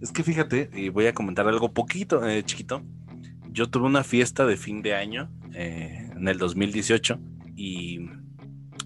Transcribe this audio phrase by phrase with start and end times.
[0.00, 2.82] Es que fíjate, y voy a comentar algo poquito, eh, chiquito.
[3.50, 7.18] Yo tuve una fiesta de fin de año eh, en el 2018
[7.56, 8.00] y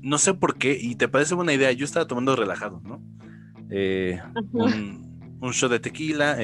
[0.03, 3.03] no sé por qué, y te parece buena idea, yo estaba tomando relajado, ¿no?
[3.71, 4.21] Eh,
[4.53, 6.39] un, un shot de tequila,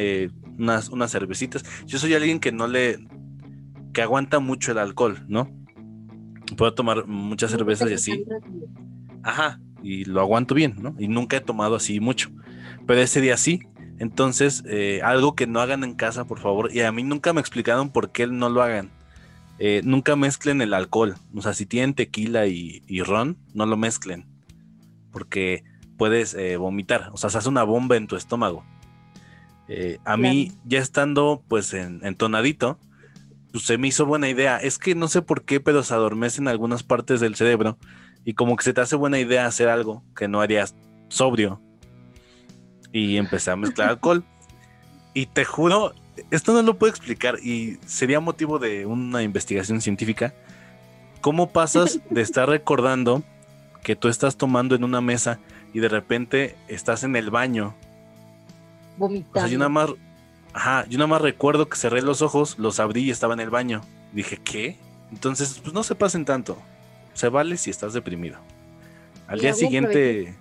[0.58, 1.64] unas, unas cervecitas.
[1.86, 2.98] Yo soy alguien que no le,
[3.92, 5.50] que aguanta mucho el alcohol, ¿no?
[6.56, 8.24] Puedo tomar muchas cervezas y así.
[9.22, 10.94] Ajá, y lo aguanto bien, ¿no?
[10.98, 12.30] Y nunca he tomado así mucho.
[12.86, 13.60] Pero ese día sí.
[13.98, 16.70] Entonces, eh, algo que no hagan en casa, por favor.
[16.72, 18.90] Y a mí nunca me explicaron por qué no lo hagan.
[19.58, 21.16] Eh, nunca mezclen el alcohol.
[21.34, 24.26] O sea, si tienen tequila y, ron, no lo mezclen.
[25.12, 25.64] Porque
[25.96, 27.10] puedes eh, vomitar.
[27.12, 28.64] O sea, se hace una bomba en tu estómago.
[30.04, 32.78] a mí, ya estando pues en, entonadito,
[33.52, 34.58] pues se me hizo buena idea.
[34.58, 37.78] Es que no sé por qué, pero se adormecen algunas partes del cerebro
[38.26, 40.74] y como que se te hace buena idea hacer algo que no harías
[41.08, 41.62] sobrio.
[42.96, 44.24] Y empecé a mezclar alcohol.
[45.14, 45.94] Y te juro,
[46.30, 50.34] esto no lo puedo explicar y sería motivo de una investigación científica.
[51.20, 53.22] ¿Cómo pasas de estar recordando
[53.82, 55.38] que tú estás tomando en una mesa
[55.72, 57.74] y de repente estás en el baño?
[58.96, 59.38] Vomitando.
[59.38, 59.90] O sea, yo nada más,
[60.52, 63.50] ajá, yo nada más recuerdo que cerré los ojos, los abrí y estaba en el
[63.50, 63.80] baño.
[64.12, 64.76] Dije, ¿qué?
[65.12, 66.58] Entonces, pues no se pasen tanto
[67.16, 68.38] se vale si estás deprimido.
[69.26, 70.34] Al día siguiente...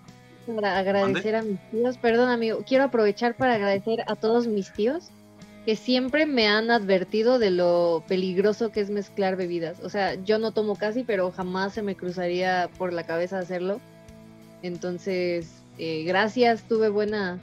[0.53, 5.09] Para agradecer a mis tíos, perdón amigo, quiero aprovechar para agradecer a todos mis tíos
[5.65, 9.79] que siempre me han advertido de lo peligroso que es mezclar bebidas.
[9.81, 13.81] O sea, yo no tomo casi, pero jamás se me cruzaría por la cabeza hacerlo.
[14.61, 17.39] Entonces, eh, gracias, tuve buena,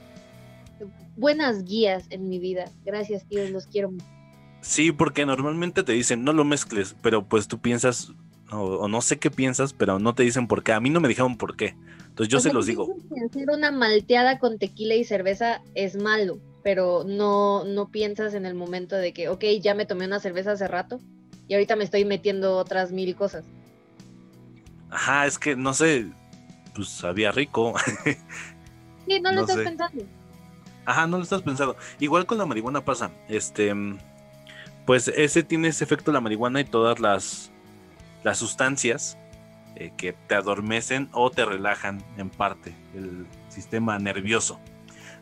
[1.17, 2.71] buenas guías en mi vida.
[2.85, 4.05] Gracias, tíos, los quiero mucho.
[4.61, 8.13] Sí, porque normalmente te dicen no lo mezcles, pero pues tú piensas,
[8.49, 10.71] o, no sé qué piensas, pero no te dicen por qué.
[10.71, 11.75] A mí no me dijeron por qué.
[12.13, 12.95] Entonces yo se los digo.
[13.25, 18.53] Hacer una malteada con tequila y cerveza es malo, pero no, no piensas en el
[18.53, 20.99] momento de que, ok, ya me tomé una cerveza hace rato
[21.47, 23.45] y ahorita me estoy metiendo otras mil cosas.
[24.91, 26.05] Ajá, es que no sé,
[26.75, 27.73] pues sabía rico.
[29.07, 30.03] sí, no lo estás pensando.
[30.85, 31.75] Ajá, no lo estás pensando.
[31.99, 33.09] Igual con la marihuana pasa.
[33.27, 33.73] Este,
[34.85, 37.49] pues ese tiene ese efecto la marihuana y todas las
[38.23, 39.17] las sustancias
[39.75, 44.59] eh, que te adormecen o te relajan en parte el sistema nervioso.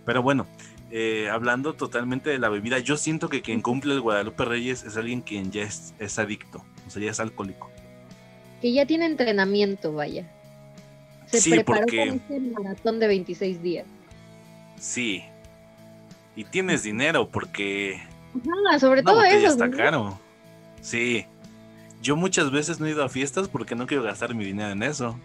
[0.06, 0.47] Pero bueno,
[0.91, 4.97] eh, hablando totalmente de la bebida, yo siento que quien cumple el Guadalupe Reyes es
[4.97, 7.69] alguien quien ya es, adicto, o sea, ya es alcohólico.
[8.61, 10.29] Que ya tiene entrenamiento, vaya.
[11.28, 12.03] Se sí, preparó porque...
[12.09, 13.85] este maratón de 26 días.
[14.78, 15.23] Sí.
[16.35, 18.01] Y tienes dinero porque...
[18.79, 19.47] sobre todo eso.
[19.47, 20.19] Está caro.
[20.81, 21.25] Sí.
[22.01, 24.84] Yo muchas veces no he ido a fiestas porque no quiero gastar mi dinero en
[24.84, 25.17] eso.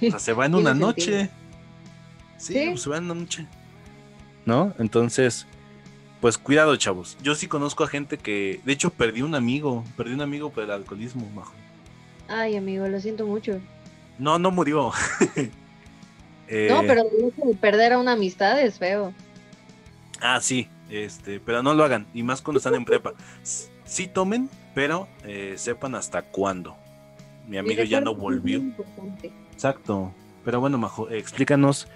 [0.00, 1.30] O sea, se va en una noche.
[2.38, 3.46] Sí, se va en una noche.
[4.44, 4.74] ¿No?
[4.78, 5.46] Entonces,
[6.20, 7.18] pues cuidado, chavos.
[7.22, 9.84] Yo sí conozco a gente que, de hecho, perdí un amigo.
[9.96, 11.52] Perdí un amigo por el alcoholismo, majo.
[12.28, 13.60] Ay, amigo, lo siento mucho.
[14.18, 14.92] No, no murió.
[16.48, 17.02] Eh, no, pero
[17.60, 19.12] perder a una amistad es feo.
[20.20, 23.14] Ah, sí, este, pero no lo hagan, y más cuando están en prepa.
[23.84, 26.76] Sí tomen, pero eh, sepan hasta cuándo.
[27.48, 28.62] Mi amigo ya no volvió.
[29.50, 30.12] Exacto.
[30.44, 31.88] Pero bueno, Majo, explícanos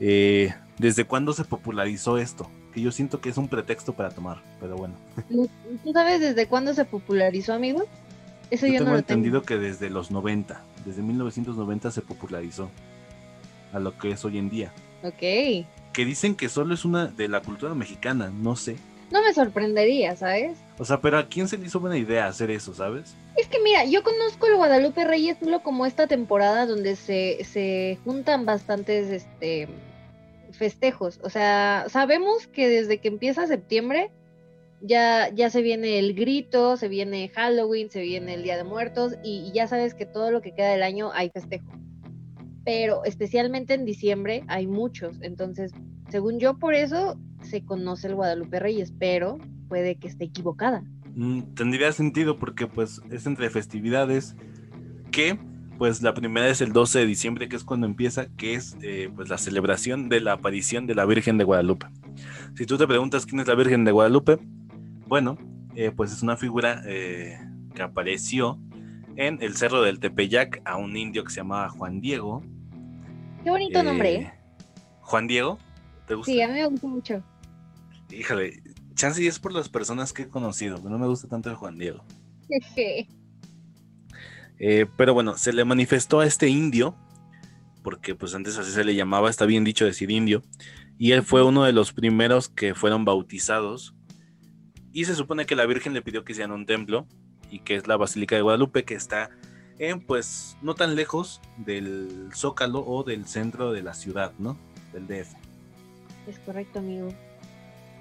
[0.00, 2.50] eh, desde cuándo se popularizó esto.
[2.72, 4.94] Que yo siento que es un pretexto para tomar, pero bueno.
[5.28, 7.84] ¿Tú sabes desde cuándo se popularizó, amigo?
[8.50, 12.68] Eso yo, tengo entendido que desde los 90, desde 1990 se popularizó
[13.72, 14.72] a lo que es hoy en día.
[15.04, 15.20] Ok.
[15.20, 18.76] Que dicen que solo es una de la cultura mexicana, no sé.
[19.10, 20.58] No me sorprendería, ¿sabes?
[20.78, 23.14] O sea, pero ¿a quién se le hizo buena idea hacer eso, sabes?
[23.36, 27.98] Es que mira, yo conozco el Guadalupe Reyes solo como esta temporada donde se, se
[28.04, 29.68] juntan bastantes este
[30.52, 31.20] festejos.
[31.22, 34.10] O sea, sabemos que desde que empieza septiembre
[34.80, 39.14] ya, ya se viene el grito, se viene Halloween, se viene el Día de Muertos
[39.22, 41.66] y, y ya sabes que todo lo que queda del año hay festejo.
[42.64, 45.16] Pero especialmente en diciembre hay muchos.
[45.22, 45.72] Entonces,
[46.10, 49.38] según yo, por eso se conoce el Guadalupe Reyes, pero
[49.68, 50.82] puede que esté equivocada.
[51.14, 54.36] Mm, tendría sentido porque pues es entre festividades
[55.10, 55.38] que
[55.78, 59.10] pues la primera es el 12 de diciembre que es cuando empieza que es eh,
[59.14, 61.86] pues la celebración de la aparición de la Virgen de Guadalupe.
[62.56, 64.38] Si tú te preguntas quién es la Virgen de Guadalupe,
[65.06, 65.36] bueno,
[65.74, 67.38] eh, pues es una figura eh,
[67.74, 68.58] que apareció
[69.16, 72.42] en el cerro del Tepeyac a un indio que se llamaba Juan Diego.
[73.42, 74.32] Qué bonito nombre.
[75.00, 75.58] Juan Diego,
[76.06, 76.32] ¿te gusta?
[76.32, 77.22] Sí, a mí me gusta mucho.
[78.10, 78.62] Híjole,
[78.94, 82.04] chance es por las personas que he conocido, no me gusta tanto el Juan Diego.
[84.60, 86.94] Eh, pero bueno, se le manifestó a este indio,
[87.82, 90.42] porque pues antes así se le llamaba, está bien dicho decir indio,
[90.96, 93.96] y él fue uno de los primeros que fueron bautizados.
[94.92, 97.08] Y se supone que la Virgen le pidió que hicieran un templo
[97.50, 99.30] y que es la Basílica de Guadalupe que está
[99.78, 104.56] en pues no tan lejos del Zócalo o del centro de la ciudad, ¿no?
[104.92, 105.34] Del DF.
[106.28, 107.12] Es correcto, amigo.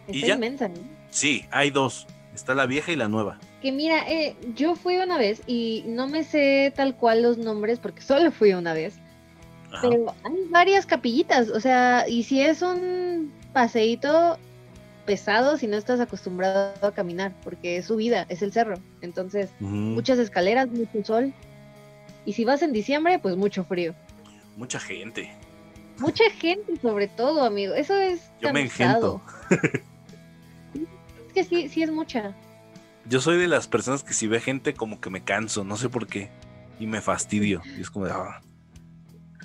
[0.08, 0.76] Está inmensa, ¿no?
[1.10, 2.08] Sí, hay dos.
[2.34, 3.40] Está la vieja y la nueva.
[3.62, 7.80] Que mira, eh, yo fui una vez y no me sé tal cual los nombres
[7.80, 8.96] porque solo fui una vez.
[9.82, 14.38] Pero hay varias capillitas, o sea, y si es un paseíto
[15.06, 18.76] pesado si no estás acostumbrado a caminar, porque es subida, es el cerro.
[19.02, 21.34] Entonces, muchas escaleras, mucho sol.
[22.26, 23.94] Y si vas en diciembre, pues mucho frío.
[24.56, 25.32] Mucha gente.
[25.98, 27.74] Mucha gente, sobre todo, amigo.
[27.74, 28.22] Eso es.
[28.42, 29.22] Yo me engento.
[31.34, 32.36] que sí, sí es mucha.
[33.06, 35.90] Yo soy de las personas que si ve gente como que me canso, no sé
[35.90, 36.30] por qué.
[36.80, 37.62] Y me fastidio.
[37.78, 38.12] Y es como de.
[38.12, 38.42] Ah".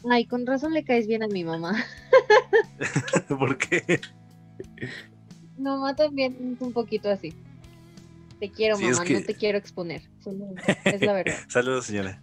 [0.09, 1.85] Ay, con razón le caes bien a mi mamá.
[3.29, 4.01] ¿Por qué?
[5.59, 7.35] mamá también es un poquito así.
[8.39, 10.03] Te quiero, mamá, no te quiero exponer.
[10.85, 11.35] Es la verdad.
[11.49, 12.23] Saludos, señora.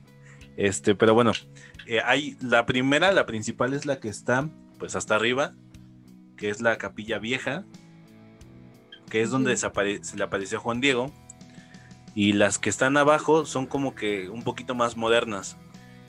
[0.56, 1.34] Este, pero bueno,
[1.88, 5.54] eh, hay la primera, la principal es la que está, pues hasta arriba,
[6.38, 7.66] que es la capilla vieja,
[9.16, 9.70] que es donde se,
[10.18, 11.10] le apareció Juan Diego.
[12.16, 15.56] Y las que están abajo son como que un poquito más modernas.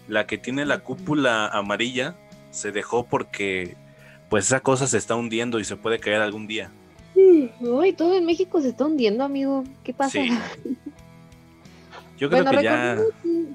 [0.09, 2.17] La que tiene la cúpula amarilla
[2.51, 3.77] se dejó porque
[4.29, 6.73] pues esa cosa se está hundiendo y se puede caer algún día.
[7.61, 9.63] Uy, todo en México se está hundiendo, amigo.
[9.85, 10.19] ¿Qué pasa?
[12.19, 12.99] Yo creo que ya.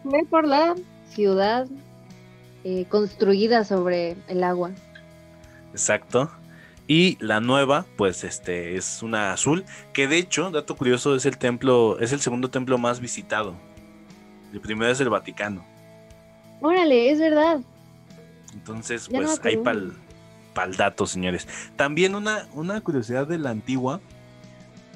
[0.04, 0.76] Fue por la
[1.10, 1.68] ciudad
[2.64, 4.72] eh, construida sobre el agua.
[5.74, 6.32] Exacto.
[6.94, 11.38] Y la nueva, pues este, es una azul, que de hecho, dato curioso, es el
[11.38, 13.56] templo, es el segundo templo más visitado.
[14.52, 15.64] El primero es el Vaticano.
[16.60, 17.62] Órale, es verdad.
[18.54, 19.94] Entonces, pues hay pal,
[20.54, 21.48] pal dato, señores.
[21.78, 24.02] También una, una curiosidad de la antigua.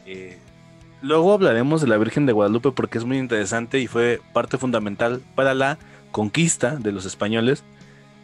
[0.05, 0.37] Eh,
[1.01, 5.21] luego hablaremos de la Virgen de Guadalupe porque es muy interesante y fue parte fundamental
[5.33, 5.77] para la
[6.11, 7.63] conquista de los españoles.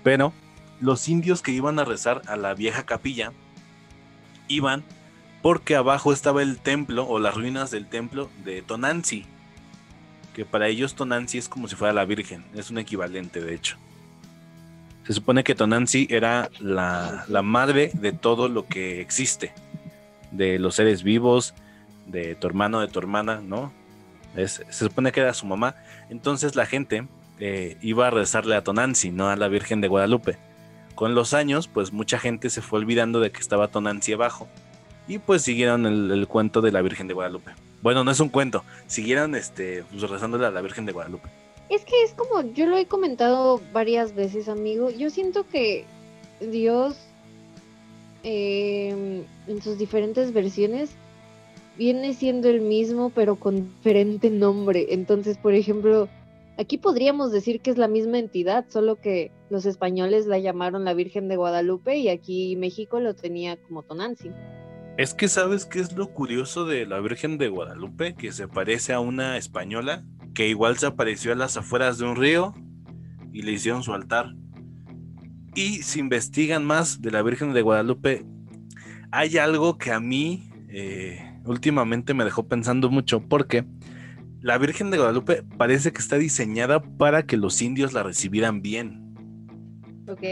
[0.04, 0.34] Pero
[0.82, 3.32] los indios que iban a rezar a la vieja capilla
[4.54, 4.84] iban
[5.42, 9.26] porque abajo estaba el templo o las ruinas del templo de Tonanzi.
[10.34, 13.78] Que para ellos Tonanzi es como si fuera la Virgen, es un equivalente de hecho.
[15.06, 19.52] Se supone que Tonanzi era la, madre de todo lo que existe,
[20.32, 21.54] de los seres vivos,
[22.06, 23.74] de tu hermano, de tu hermana, ¿no?
[24.36, 25.76] se supone que era su mamá.
[26.10, 27.08] Entonces la gente
[27.40, 30.38] eh, iba a rezarle a Tonanzi, no a la Virgen de Guadalupe.
[31.02, 34.48] Con los años, pues mucha gente se fue olvidando de que estaba Tonanzi abajo.
[35.08, 37.54] Y pues siguieron el, cuento de la Virgen de Guadalupe.
[37.82, 41.28] Bueno, no es un cuento, siguieron este, pues, rezándole a la Virgen de Guadalupe.
[41.70, 44.92] Es que es como, yo lo he comentado varias veces, amigo.
[44.92, 45.86] Yo siento que
[46.40, 46.96] Dios,
[48.22, 50.92] em, en sus diferentes versiones,
[51.80, 54.86] viene siendo el mismo, pero con diferente nombre.
[54.92, 56.08] Entonces, por ejemplo,
[56.60, 60.94] aquí podríamos decir que es la misma entidad, solo que los españoles la llamaron la
[60.94, 64.32] Virgen de Guadalupe y aquí México lo tenía como Tonanzi.
[64.98, 68.94] Es que sabes qué es lo curioso de la Virgen de Guadalupe, que se parece
[68.94, 72.54] a una española que igual se apareció a las afueras de un río
[73.34, 74.34] y le hicieron su altar.
[75.54, 78.26] Y si investigan más de la Virgen de Guadalupe,
[79.12, 83.66] hay algo que a mí eh, últimamente me dejó pensando mucho porque
[84.40, 89.01] la Virgen de Guadalupe parece que está diseñada para que los indios la recibieran bien.
[90.08, 90.24] Ok.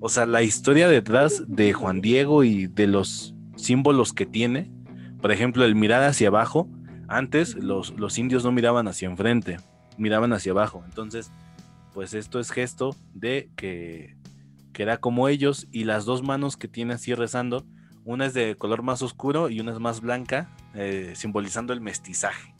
[0.00, 4.70] O sea, la historia detrás de Juan Diego y de los símbolos que tiene,
[5.20, 6.68] por ejemplo, el mirar hacia abajo,
[7.08, 9.58] antes los, los indios no miraban hacia enfrente,
[9.98, 10.82] miraban hacia abajo.
[10.86, 11.30] Entonces,
[11.92, 14.16] pues esto es gesto de que,
[14.72, 17.66] que era como ellos y las dos manos que tiene así rezando,
[18.04, 22.54] una es de color más oscuro y una es más blanca, eh, simbolizando el mestizaje.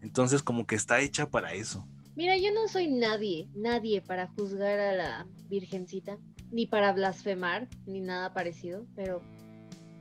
[0.00, 1.86] Entonces como que está hecha para eso.
[2.20, 6.18] Mira, yo no soy nadie, nadie para juzgar a la Virgencita,
[6.52, 9.22] ni para blasfemar, ni nada parecido, pero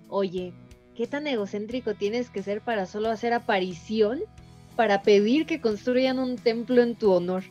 [0.10, 0.54] oye,
[1.00, 4.20] ¿Qué tan egocéntrico tienes que ser para solo hacer aparición
[4.76, 7.44] para pedir que construyan un templo en tu honor?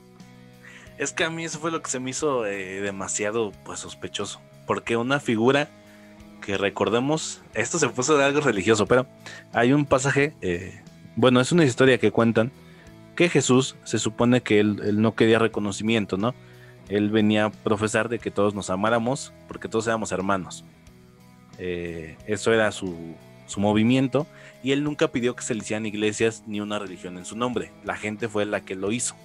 [0.98, 4.42] Es que a mí eso fue lo que se me hizo eh, demasiado pues sospechoso,
[4.66, 5.70] porque una figura
[6.44, 9.06] que recordemos, esto se puso de algo religioso, pero
[9.54, 10.82] hay un pasaje, eh,
[11.16, 12.52] bueno, es una historia que cuentan
[13.18, 16.36] que Jesús se supone que él, él, no quería reconocimiento, ¿no?
[16.88, 20.64] Él venía a profesar de que todos nos amáramos porque todos éramos hermanos.
[21.58, 22.94] Eh, eso era su,
[23.46, 24.28] su movimiento
[24.62, 27.72] y él nunca pidió que se le hicieran iglesias ni una religión en su nombre.
[27.82, 29.16] La gente fue la que lo hizo.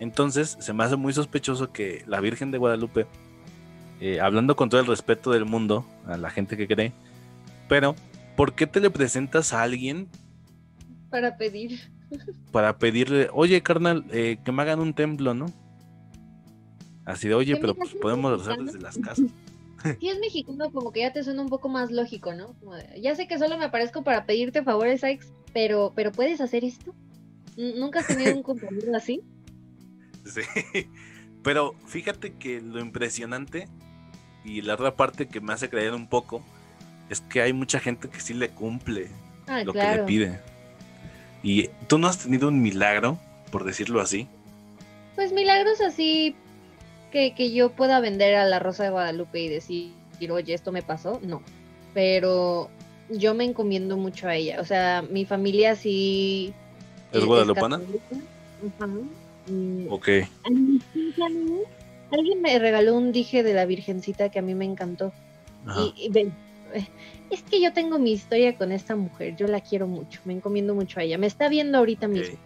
[0.00, 3.06] Entonces se me hace muy sospechoso que la Virgen de Guadalupe
[4.00, 6.94] eh, hablando con todo el respeto del mundo a la gente que cree,
[7.68, 7.94] pero
[8.36, 10.08] ¿por qué te le presentas a alguien?
[11.10, 11.92] Para pedir.
[12.50, 15.46] Para pedirle, oye carnal, eh, que me hagan un templo, ¿no?
[17.04, 19.26] Así de, oye, pero pues podemos hacer desde las casas.
[20.00, 22.54] Si es mexicano, como que ya te suena un poco más lógico, ¿no?
[23.00, 26.94] ya sé que solo me aparezco para pedirte favores, Alex, pero, pero ¿puedes hacer esto?
[27.56, 29.22] ¿Nunca has tenido un compañero así?
[30.24, 30.42] Sí,
[31.42, 33.68] pero fíjate que lo impresionante
[34.44, 36.42] y la otra parte que me hace creer un poco
[37.10, 39.08] es que hay mucha gente que sí le cumple
[39.48, 40.40] ah, lo que le pide.
[41.42, 43.18] Y tú no has tenido un milagro,
[43.50, 44.28] por decirlo así.
[45.14, 46.34] Pues milagros así
[47.10, 49.92] que, que yo pueda vender a la Rosa de Guadalupe y decir,
[50.30, 51.42] oye, esto me pasó, no.
[51.94, 52.70] Pero
[53.10, 54.60] yo me encomiendo mucho a ella.
[54.60, 56.52] O sea, mi familia sí.
[57.12, 57.80] ¿Es guadalupana?
[59.46, 60.08] Mm, ok.
[62.10, 65.12] Alguien me regaló un dije de la Virgencita que a mí me encantó.
[65.96, 66.32] Y, ven, eh,
[67.30, 70.74] es que yo tengo mi historia con esta mujer, yo la quiero mucho, me encomiendo
[70.74, 71.18] mucho a ella.
[71.18, 72.36] Me está viendo ahorita mismo.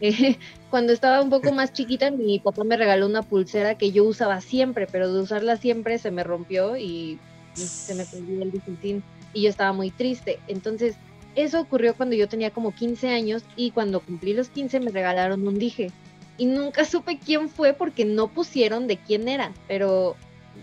[0.70, 4.40] cuando estaba un poco más chiquita, mi papá me regaló una pulsera que yo usaba
[4.40, 7.18] siempre, pero de usarla siempre se me rompió y
[7.54, 9.02] se me perdió el dijentín
[9.34, 10.38] y yo estaba muy triste.
[10.48, 10.96] Entonces,
[11.34, 15.46] eso ocurrió cuando yo tenía como 15 años y cuando cumplí los 15 me regalaron
[15.46, 15.90] un dije.
[16.38, 20.16] Y nunca supe quién fue porque no pusieron de quién era, pero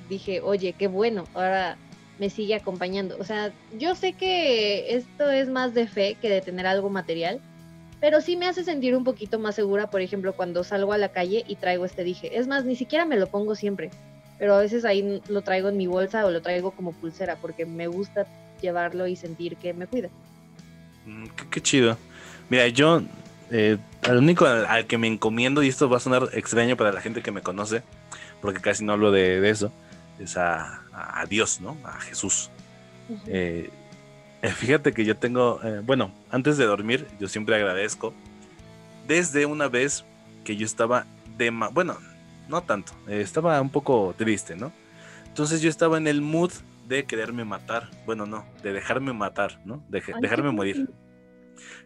[0.10, 1.78] dije, oye, qué bueno, ahora
[2.20, 3.18] me sigue acompañando.
[3.20, 7.40] O sea, yo sé que esto es más de fe que de tener algo material,
[8.00, 11.10] pero sí me hace sentir un poquito más segura, por ejemplo, cuando salgo a la
[11.10, 12.38] calle y traigo este dije.
[12.38, 13.90] Es más, ni siquiera me lo pongo siempre,
[14.38, 17.66] pero a veces ahí lo traigo en mi bolsa o lo traigo como pulsera porque
[17.66, 18.28] me gusta
[18.62, 20.10] llevarlo y sentir que me cuida.
[21.06, 21.98] Mm, qué, chido.
[22.50, 23.02] Mira, yo,
[23.52, 27.02] eh, al único al, que me encomiendo, y esto va a sonar extraño para la
[27.02, 27.82] gente que me conoce,
[28.42, 29.72] porque casi no hablo de, eso,
[30.20, 30.84] es a,
[31.30, 31.78] Dios, ¿no?
[31.84, 32.50] A Jesús.
[33.28, 33.70] Eh,
[34.56, 38.14] fíjate que yo tengo, eh, bueno, antes de dormir, yo siempre agradezco.
[39.08, 40.04] Desde una vez
[40.44, 41.06] que yo estaba
[41.38, 41.98] de, bueno,
[42.48, 44.72] no tanto, eh, estaba un poco triste, ¿no?
[45.26, 46.52] Entonces yo estaba en el mood
[46.88, 49.84] de quererme matar, bueno, no, de dejarme matar, ¿no?
[49.90, 50.90] De, dejarme morir.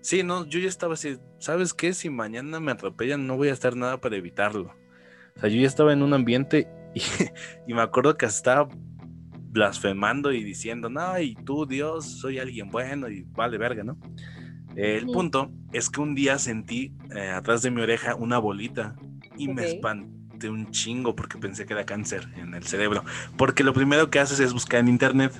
[0.01, 1.93] Sí, no, yo ya estaba así, ¿sabes qué?
[1.93, 4.73] Si mañana me atropellan, no voy a hacer nada para evitarlo.
[5.35, 7.01] O sea, yo ya estaba en un ambiente y,
[7.67, 8.67] y me acuerdo que estaba
[9.51, 13.97] blasfemando y diciendo, no, y tú, Dios, soy alguien bueno y vale verga, ¿no?
[14.75, 18.95] El punto es que un día sentí eh, atrás de mi oreja una bolita
[19.37, 23.03] y me espanté un chingo porque pensé que era cáncer en el cerebro.
[23.37, 25.33] Porque lo primero que haces es buscar en internet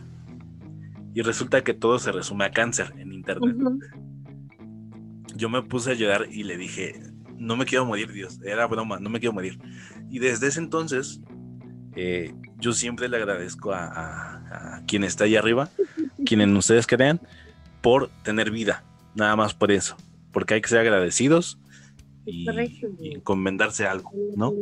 [1.14, 3.56] y resulta que todo se resume a cáncer en internet.
[5.36, 7.02] Yo me puse a llorar y le dije,
[7.38, 9.60] no me quiero morir, Dios, era broma, no me quiero morir.
[10.10, 11.22] Y desde ese entonces
[11.96, 15.70] eh, yo siempre le agradezco a, quien está ahí arriba,
[16.26, 17.20] quienes ustedes crean,
[17.82, 18.84] por tener vida,
[19.16, 19.96] nada más por eso,
[20.32, 21.60] porque hay que ser agradecidos
[22.26, 22.48] y,
[23.14, 24.54] encomendarse algo, ¿no?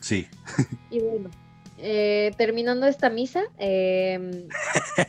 [0.00, 0.26] Sí.
[0.90, 1.30] Y bueno,
[1.78, 4.48] eh, terminando esta misa, em,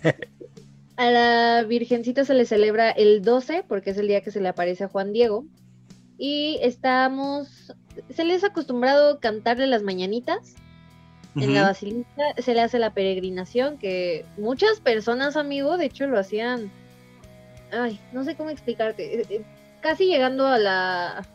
[0.98, 4.50] a la Virgencita se le celebra el 12, porque es el día que se le
[4.50, 5.46] aparece a Juan Diego,
[6.18, 7.74] y estamos
[8.10, 10.56] se les ha acostumbrado cantarle las mañanitas.
[11.36, 16.20] En la basílica se le hace la peregrinación, que muchas personas, amigo, de hecho lo
[16.20, 16.72] hacían.
[17.72, 19.22] Ay, no sé cómo explicarte.
[19.22, 19.42] Eh, eh,
[19.80, 21.26] casi llegando a la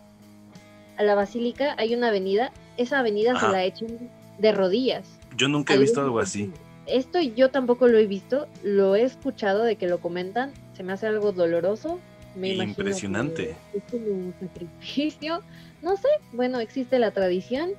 [0.97, 2.53] a la basílica hay una avenida.
[2.77, 5.07] Esa avenida se la echan de rodillas.
[5.37, 6.53] Yo nunca he visto algo así.
[6.87, 10.53] Esto yo tampoco lo he visto, lo he escuchado de que lo comentan.
[10.75, 11.99] Se me hace algo doloroso.
[12.35, 13.55] Me Impresionante.
[13.73, 15.41] es como un sacrificio
[15.85, 17.71] no sé, bueno, existe la tradición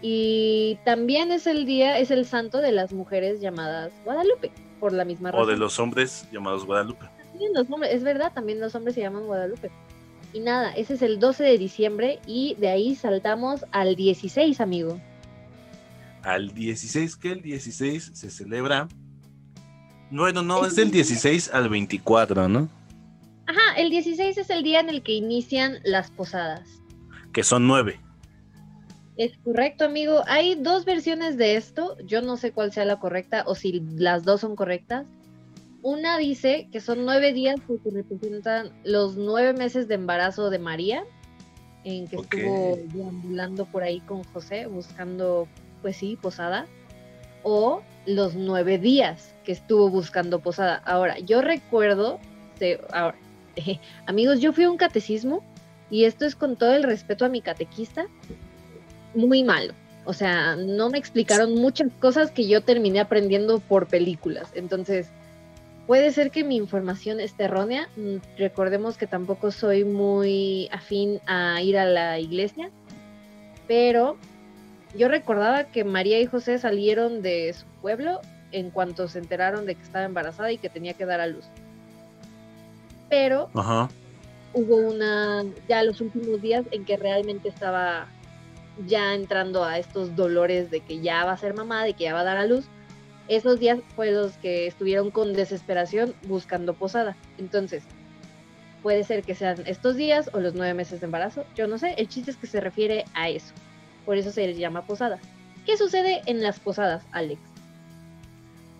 [0.00, 5.04] y también es el día, es el santo de las mujeres llamadas Guadalupe, por la
[5.04, 5.46] misma razón.
[5.46, 7.06] O de los hombres llamados Guadalupe.
[7.90, 9.70] es verdad, también los hombres se llaman Guadalupe.
[10.32, 14.98] Y nada, ese es el 12 de diciembre y de ahí saltamos al 16, amigo.
[16.22, 18.88] Al 16, que el 16 se celebra.
[20.10, 22.70] Bueno, no, es del 16 al 24, ¿no?
[23.46, 26.82] Ajá, el 16 es el día en el que inician las posadas
[27.32, 28.00] que son nueve.
[29.16, 30.22] Es correcto, amigo.
[30.26, 31.96] Hay dos versiones de esto.
[32.04, 35.06] Yo no sé cuál sea la correcta o si las dos son correctas.
[35.82, 41.04] Una dice que son nueve días porque representan los nueve meses de embarazo de María,
[41.84, 45.48] en que estuvo deambulando por ahí con José buscando,
[45.82, 46.66] pues sí, posada.
[47.42, 50.76] O los nueve días que estuvo buscando posada.
[50.84, 52.20] Ahora, yo recuerdo,
[52.92, 53.18] ahora,
[54.06, 55.42] amigos, yo fui a un catecismo
[55.90, 58.06] y esto es con todo el respeto a mi catequista,
[59.14, 59.74] muy malo.
[60.04, 64.48] O sea, no me explicaron muchas cosas que yo terminé aprendiendo por películas.
[64.54, 65.08] Entonces,
[65.86, 67.88] puede ser que mi información esté errónea.
[67.96, 72.70] Mm, recordemos que tampoco soy muy afín a ir a la iglesia,
[73.68, 74.16] pero
[74.96, 79.74] yo recordaba que María y José salieron de su pueblo en cuanto se enteraron de
[79.74, 81.46] que estaba embarazada y que tenía que dar a luz.
[83.12, 83.50] Pero
[84.54, 88.06] hubo una, ya los últimos días en que realmente estaba
[88.86, 92.14] ya entrando a estos dolores de que ya va a ser mamá, de que ya
[92.14, 92.64] va a dar a luz.
[93.28, 97.14] Esos días fue los que estuvieron con desesperación buscando posada.
[97.36, 97.82] Entonces,
[98.82, 101.92] puede ser que sean estos días o los nueve meses de embarazo, yo no sé,
[101.98, 103.52] el chiste es que se refiere a eso.
[104.06, 105.18] Por eso se les llama posada.
[105.66, 107.42] ¿Qué sucede en las posadas, Alex?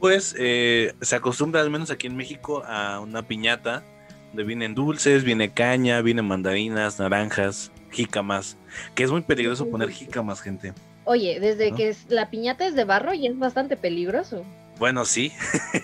[0.00, 3.84] Pues eh, se acostumbra, al menos aquí en México, a una piñata
[4.32, 8.56] donde vienen dulces, viene caña, vienen mandarinas, naranjas, jícamas,
[8.94, 10.72] que es muy peligroso poner jícamas, gente.
[11.04, 14.42] Oye, desde que la piñata es de barro y es bastante peligroso.
[14.78, 15.32] Bueno, sí.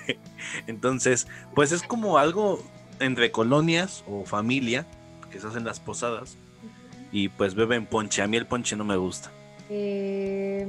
[0.67, 2.63] Entonces, pues es como algo
[3.01, 4.87] entre colonias o familia
[5.31, 6.39] que se hacen las posadas
[7.13, 8.23] y pues beben ponche.
[8.23, 9.31] A mí el ponche no me gusta.
[9.69, 10.67] Eh,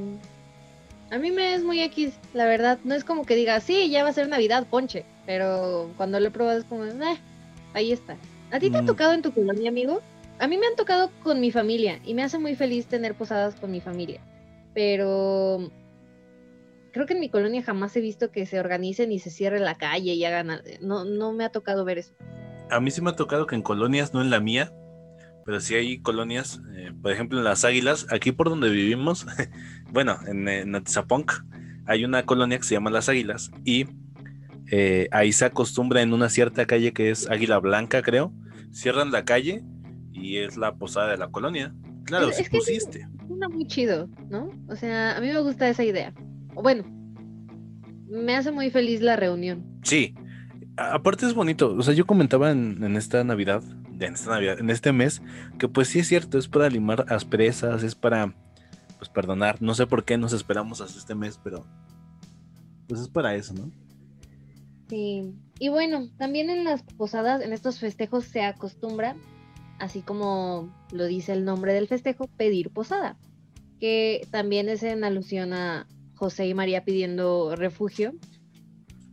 [1.12, 2.78] a mí me es muy X, la verdad.
[2.84, 5.06] No es como que diga, sí, ya va a ser Navidad, ponche.
[5.26, 7.20] Pero cuando lo he probado es como, eh,
[7.74, 8.18] ahí está.
[8.52, 8.86] ¿A ti te ha mm.
[8.86, 10.02] tocado en tu colonia, amigo?
[10.40, 13.56] A mí me han tocado con mi familia y me hace muy feliz tener posadas
[13.56, 14.22] con mi familia.
[14.74, 15.70] Pero
[16.94, 19.76] creo que en mi colonia jamás he visto que se organicen y se cierre la
[19.76, 20.62] calle y hagan.
[20.82, 22.14] No, no me ha tocado ver eso.
[22.72, 24.72] A mí sí me ha tocado que en colonias, no en la mía,
[25.46, 29.26] pero sí hay colonias, eh, por ejemplo en las Águilas, aquí por donde vivimos,
[29.92, 30.76] bueno, en, en
[31.88, 33.88] hay una colonia que se llama Las Águilas y
[34.72, 38.34] eh, ahí se acostumbra en una cierta calle que es Águila Blanca, creo,
[38.72, 39.64] cierran la calle
[40.12, 41.74] y es la posada de la colonia.
[42.06, 43.02] Claro, si pusiste.
[43.02, 44.50] Es muy chido, ¿no?
[44.68, 46.14] O sea, a mí me gusta esa idea.
[46.54, 46.84] Bueno,
[48.10, 49.64] me hace muy feliz la reunión.
[49.84, 50.16] Sí,
[50.78, 51.74] aparte es bonito.
[51.76, 53.64] O sea, yo comentaba en, en esta Navidad
[54.06, 55.22] en esta Navidad, en este mes,
[55.58, 58.34] que pues sí es cierto, es para limar asperezas, es para
[58.98, 59.62] pues perdonar.
[59.62, 61.66] No sé por qué nos esperamos hasta este mes, pero
[62.88, 63.72] pues es para eso, ¿no?
[64.90, 65.34] Sí.
[65.60, 69.16] Y bueno, también en las posadas, en estos festejos se acostumbra,
[69.78, 73.18] así como lo dice el nombre del festejo, pedir posada,
[73.80, 78.14] que también es en alusión a José y María pidiendo refugio.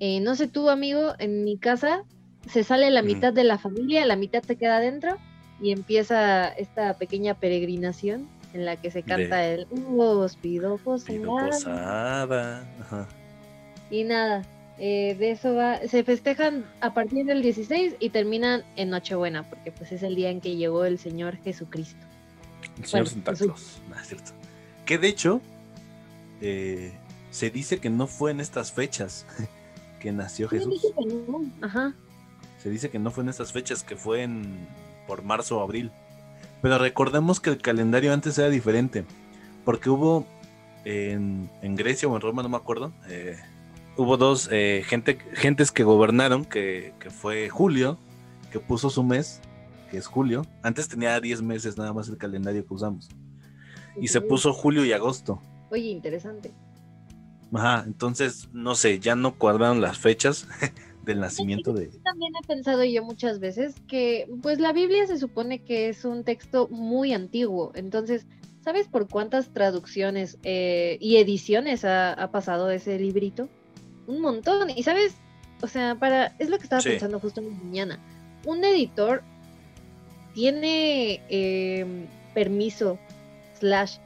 [0.01, 2.05] Eh, no sé tú, amigo, en mi casa
[2.51, 5.17] se sale la mitad de la familia, la mitad se queda adentro
[5.61, 9.67] y empieza esta pequeña peregrinación en la que se canta el
[9.99, 12.65] Os pido posada.
[13.91, 14.43] Y nada,
[14.79, 19.73] eh, de eso va, se festejan a partir del 16 y terminan en Nochebuena, porque
[19.73, 22.05] pues es el día en que llegó el Señor Jesucristo.
[22.79, 24.33] El Señor Santa Claus, es cierto.
[24.85, 25.41] Que de hecho,
[26.41, 26.93] eh,
[27.31, 29.27] se dice que no fue en estas fechas
[30.01, 30.87] que nació Jesús.
[31.63, 31.95] Ajá.
[32.63, 34.67] Se dice que no fue en estas fechas, que fue en
[35.07, 35.91] por marzo o abril.
[36.61, 39.05] Pero recordemos que el calendario antes era diferente,
[39.65, 40.27] porque hubo
[40.85, 43.37] en, Grecia o en Roma, no me acuerdo, eh,
[43.97, 47.99] hubo dos eh, gente, gentes que gobernaron, que, fue Julio,
[48.51, 49.41] que puso su mes,
[49.91, 50.43] que es julio.
[50.63, 53.09] Antes tenía 10 meses nada más el calendario que usamos.
[54.01, 55.41] Y se puso julio y agosto.
[55.71, 56.53] Oye, interesante.
[57.53, 60.47] Ajá, entonces, no sé, ya no cuadraron las fechas.
[61.07, 61.87] del nacimiento de...
[62.05, 66.25] También he pensado yo muchas veces que pues la Biblia se supone que es un
[66.25, 68.27] texto muy antiguo, entonces,
[68.63, 73.49] ¿sabes por cuántas traducciones eh, y ediciones ha, pasado ese librito?
[74.07, 75.15] Un montón, y sabes,
[75.63, 77.99] o sea, para, es lo que estaba pensando justo mañana,
[78.45, 79.23] un editor
[80.35, 82.99] tiene em, permiso
[83.59, 83.97] slash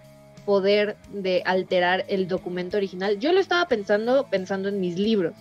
[0.47, 3.19] poder de alterar el documento original.
[3.19, 5.35] Yo lo estaba pensando pensando en mis libros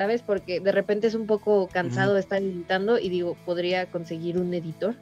[0.00, 0.22] ¿sabes?
[0.22, 4.54] Porque de repente es un poco cansado de estar editando y digo, podría conseguir un
[4.54, 4.94] editor,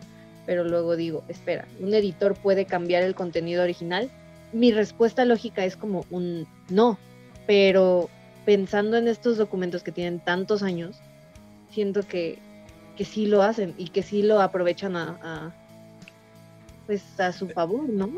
[0.45, 4.11] pero luego digo, espera, ¿un editor puede cambiar el contenido original?
[4.53, 6.99] Mi respuesta lógica es como un no,
[7.47, 8.11] pero
[8.49, 10.97] pensando en estos documentos que tienen tantos años,
[11.71, 12.39] siento que,
[12.97, 15.55] que sí lo hacen y que sí lo aprovechan a,
[16.87, 18.11] pues a su favor, ¿no?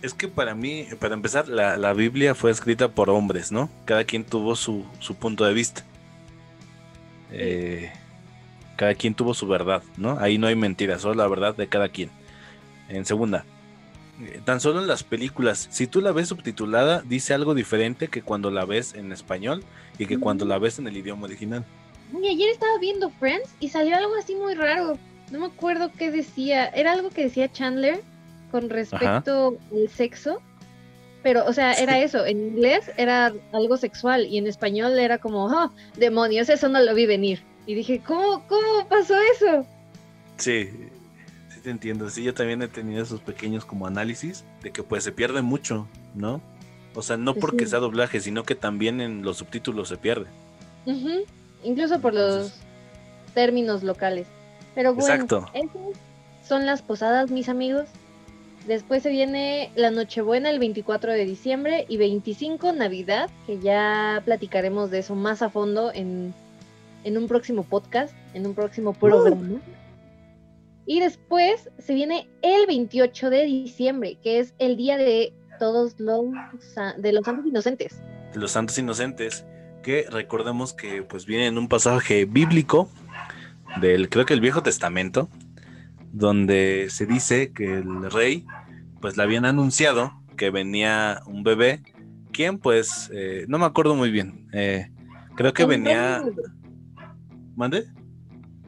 [0.00, 3.68] Es que para mí, para empezar, la, la, Biblia fue escrita por hombres, ¿no?
[3.84, 5.82] Cada quien tuvo su, su punto de vista.
[7.32, 7.90] Eh,
[8.76, 10.20] cada quien tuvo su verdad, ¿no?
[10.20, 12.10] Ahí no hay mentiras, solo la verdad de cada quien.
[12.88, 13.53] En segunda, eh,
[14.44, 18.50] tan solo en las películas, si tú la ves subtitulada, dice algo diferente que cuando
[18.50, 19.64] la ves en español
[19.98, 21.64] y que cuando la ves en el idioma original.
[22.12, 24.98] Y ayer estaba viendo Friends y salió algo así muy raro.
[25.32, 26.66] No me acuerdo qué decía.
[26.66, 28.02] Era algo que decía Chandler
[28.52, 30.40] con respecto al sexo.
[31.22, 32.24] pero, o sea, era eso.
[32.24, 36.94] En inglés era algo sexual y en español era como, oh, demonios, eso no lo
[36.94, 37.42] vi venir.
[37.66, 39.66] Y dije, ¿cómo, cómo pasó eso?
[40.36, 40.68] Sí
[41.64, 42.08] te entiendo.
[42.10, 45.88] Sí, yo también he tenido esos pequeños como análisis de que pues se pierde mucho,
[46.14, 46.40] ¿no?
[46.94, 47.70] O sea, no Pues porque sí.
[47.70, 50.26] sea doblaje, sino que también en los subtítulos se pierde.
[51.64, 52.52] Incluso por los
[53.32, 54.28] términos locales.
[54.74, 55.50] Pero bueno, Exacto.
[55.54, 55.70] esas
[56.46, 57.86] son las posadas, mis amigos.
[58.68, 64.90] Después se viene la Nochebuena el 24 de diciembre y 25 Navidad, que ya platicaremos
[64.90, 66.34] de eso más a fondo en,
[67.04, 69.60] en un próximo podcast, en un próximo programa.
[70.86, 76.26] Y después se viene el 28 de diciembre, que es el día de todos los
[76.98, 78.02] de los santos inocentes.
[78.34, 79.44] los santos inocentes,
[79.82, 82.88] que recordemos que pues viene en un pasaje bíblico
[83.80, 85.28] del, creo que el Viejo Testamento,
[86.12, 88.44] donde se dice que el rey
[89.00, 91.82] pues le habían anunciado que venía un bebé,
[92.32, 94.90] quien pues, eh, no me acuerdo muy bien, eh,
[95.36, 96.22] creo que venía,
[97.54, 97.86] ¿mande?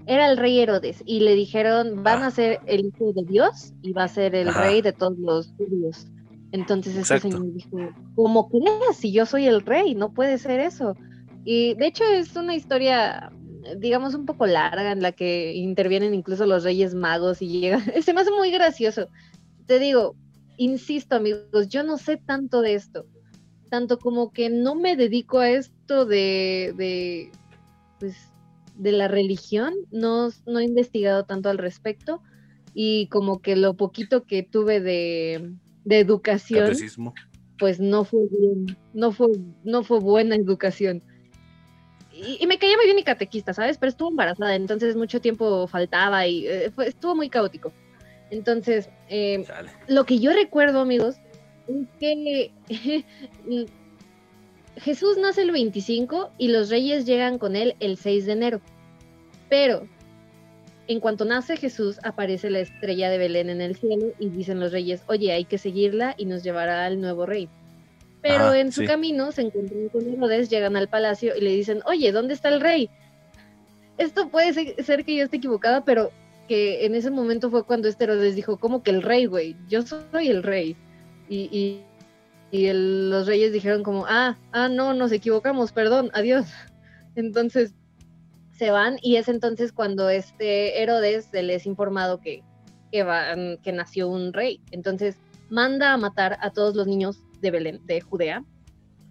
[0.07, 2.27] Era el rey Herodes y le dijeron, van Ah.
[2.29, 4.63] a ser el hijo de Dios y va a ser el Ajá.
[4.63, 6.07] rey de todos los judíos.
[6.53, 7.77] Entonces este señor dijo,
[8.15, 8.97] ¿cómo crees?
[8.97, 10.97] Si yo soy el rey, no puede ser eso.
[11.45, 13.31] Y de hecho es una historia,
[13.79, 17.81] digamos, un poco larga en la que intervienen incluso los reyes magos y llegan.
[18.03, 19.09] Se me hace muy gracioso.
[19.67, 20.15] Te digo,
[20.57, 23.07] insisto amigos, yo no sé tanto de esto.
[23.69, 27.33] Tanto como que no me dedico a esto de, de
[27.99, 28.15] pues,
[28.77, 32.23] de la religión, no, no he investigado tanto al respecto
[32.75, 35.53] y como que lo poquito que tuve de,
[35.85, 37.15] de educación, Catecismo.
[37.59, 39.29] pues no fue bien, no fue,
[39.65, 41.03] no fue buena educación.
[42.13, 43.77] Y, y me caía muy bien mi catequista, ¿sabes?
[43.79, 47.73] Pero estuvo embarazada, entonces mucho tiempo faltaba y eh, fue- estuvo muy caótico.
[48.31, 49.45] Entonces, eh,
[49.89, 51.17] lo que yo recuerdo, amigos,
[51.69, 52.53] es que
[54.77, 58.61] Jesús nace el 25 y los reyes llegan con él el 6 de enero.
[59.49, 59.87] Pero
[60.89, 64.73] en cuanto nace Jesús, aparece la estrella de Belén en el cielo y dicen los
[64.73, 67.49] reyes, oye, hay que seguirla y nos llevará al nuevo rey.
[68.23, 68.87] Pero en su sí.
[68.87, 72.61] camino se encuentran con Herodes, llegan al palacio y le dicen, oye, ¿dónde está el
[72.61, 72.91] rey?
[73.99, 76.11] Esto puede se- ser que yo esté equivocada, pero
[76.49, 79.57] que en ese momento fue cuando este Herodes dijo, ¿cómo que el rey, güey?
[79.69, 80.77] Yo soy el rey.
[81.29, 81.83] Y, y,
[82.51, 86.47] y el- los reyes dijeron como, ah, ah, no, nos equivocamos, perdón, adiós.
[87.17, 87.75] Entonces
[88.59, 92.43] se van y es entonces cuando este Herodes se les informado que,
[92.91, 94.61] que, van- que nació un rey.
[94.71, 95.17] Entonces
[95.51, 98.43] manda a matar a todos los niños de Belén, de Judea,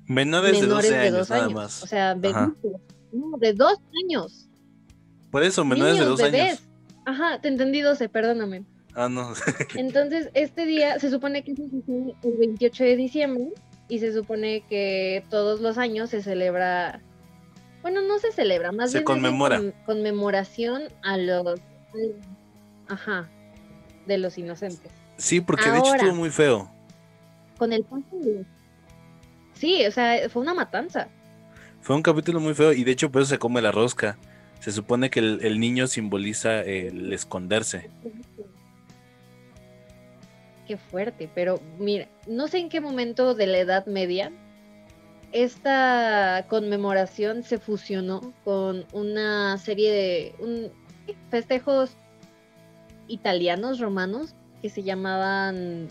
[0.07, 1.53] Menores, de menores 12 de años, dos nada años.
[1.55, 1.83] más.
[1.83, 2.15] O sea.
[2.15, 4.47] No, de dos años.
[5.31, 6.41] Por eso, menores de dos bebés.
[6.41, 6.61] años.
[7.05, 8.65] Ajá, te entendí 12, perdóname.
[8.95, 9.33] Ah, no.
[9.75, 13.47] Entonces, este día se supone que sucede el 28 de diciembre
[13.89, 17.01] y se supone que todos los años se celebra,
[17.81, 19.57] bueno, no se celebra, más Se bien es en conmemora.
[19.57, 21.59] con- conmemoración a los,
[22.87, 23.29] ajá,
[24.07, 24.91] de los inocentes.
[25.17, 26.69] Sí, porque de hecho estuvo muy feo.
[27.57, 27.85] Con el
[29.53, 31.07] Sí, o sea, fue una matanza.
[31.81, 34.17] Fue un capítulo muy feo y de hecho por eso se come la rosca.
[34.59, 37.89] Se supone que el, el niño simboliza el esconderse.
[40.67, 44.31] Qué fuerte, pero mira, no sé en qué momento de la Edad Media
[45.31, 50.71] esta conmemoración se fusionó con una serie de un-
[51.29, 51.91] festejos
[53.07, 55.87] italianos romanos que se llamaban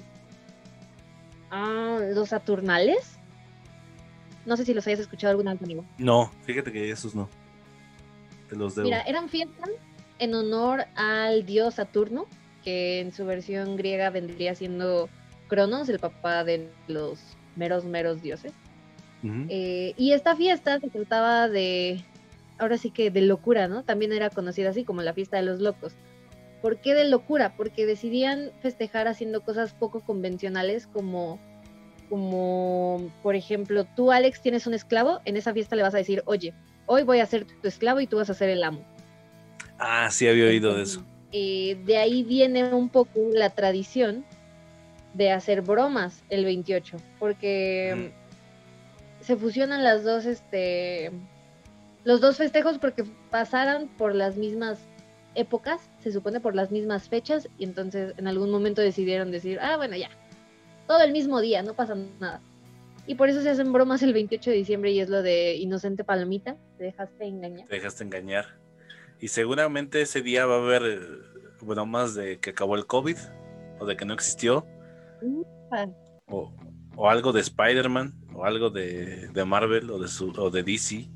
[1.50, 3.18] ah, los Saturnales.
[4.46, 5.84] No sé si los hayas escuchado alguna vez, amigo.
[5.98, 7.28] No, fíjate que esos no.
[8.48, 8.86] Te los debo.
[8.86, 9.70] Mira, eran fiestas
[10.18, 12.26] en honor al dios Saturno,
[12.64, 15.08] que en su versión griega vendría siendo
[15.48, 17.20] Cronos, el papá de los
[17.56, 18.52] meros, meros dioses.
[19.48, 22.04] Eh, y esta fiesta se trataba de,
[22.58, 23.82] ahora sí que de locura, ¿no?
[23.82, 25.94] También era conocida así como la fiesta de los locos.
[26.60, 27.54] ¿Por qué de locura?
[27.56, 31.38] Porque decidían festejar haciendo cosas poco convencionales como,
[32.10, 36.22] como, por ejemplo, tú Alex tienes un esclavo, en esa fiesta le vas a decir,
[36.26, 36.52] oye,
[36.86, 38.84] hoy voy a ser tu esclavo y tú vas a ser el amo.
[39.78, 41.04] Ah, sí había oído de eso.
[41.36, 44.24] Eh, de ahí viene un poco la tradición
[45.14, 48.12] de hacer bromas el 28, porque
[49.20, 51.10] se fusionan las dos, este,
[52.04, 54.78] los dos festejos porque pasaron por las mismas
[55.34, 59.76] épocas, se supone por las mismas fechas, y entonces en algún momento decidieron decir, ah,
[59.76, 60.10] bueno, ya,
[60.86, 62.40] todo el mismo día, no pasa nada.
[63.08, 66.04] Y por eso se hacen bromas el 28 de diciembre y es lo de inocente
[66.04, 67.66] palomita, te dejaste engañar.
[67.66, 68.63] Te dejaste engañar.
[69.24, 70.98] Y seguramente ese día va a haber eh,
[71.62, 73.16] bromas de que acabó el COVID
[73.80, 74.66] o de que no existió.
[76.26, 76.52] O,
[76.94, 81.08] O algo de Spider-Man, o algo de, Marvel, o de, su, o de DC.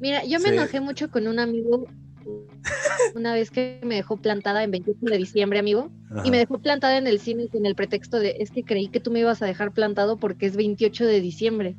[0.00, 1.86] Mira, yo me enojé mucho con un amigo
[3.14, 5.88] una vez que me dejó plantada en 28 de diciembre, amigo,
[6.24, 8.98] y me dejó plantada en el cine con el pretexto de, es que creí que
[8.98, 11.76] tú me ibas a dejar plantado porque es 28 de diciembre.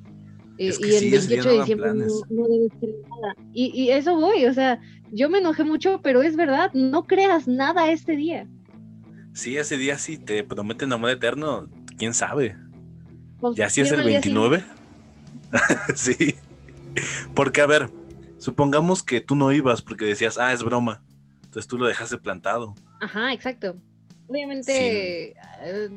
[0.57, 3.35] Y el 28 de diciembre no, no, debes creer nada.
[3.53, 4.79] Y, y, eso voy, o sea,
[5.11, 8.47] yo me enojé mucho, pero es verdad, no creas nada este día.
[9.33, 12.55] Sí, ese día sí te prometen amor eterno, quién sabe.
[13.39, 14.63] Pues, ¿Ya si es el 29?
[15.95, 16.35] sí.
[17.33, 17.89] Porque, a ver,
[18.37, 21.03] supongamos que tú no ibas porque decías, ah, es broma.
[21.43, 22.75] Entonces tú lo dejaste plantado.
[23.01, 23.75] Ajá, exacto.
[24.27, 25.89] Obviamente, eh,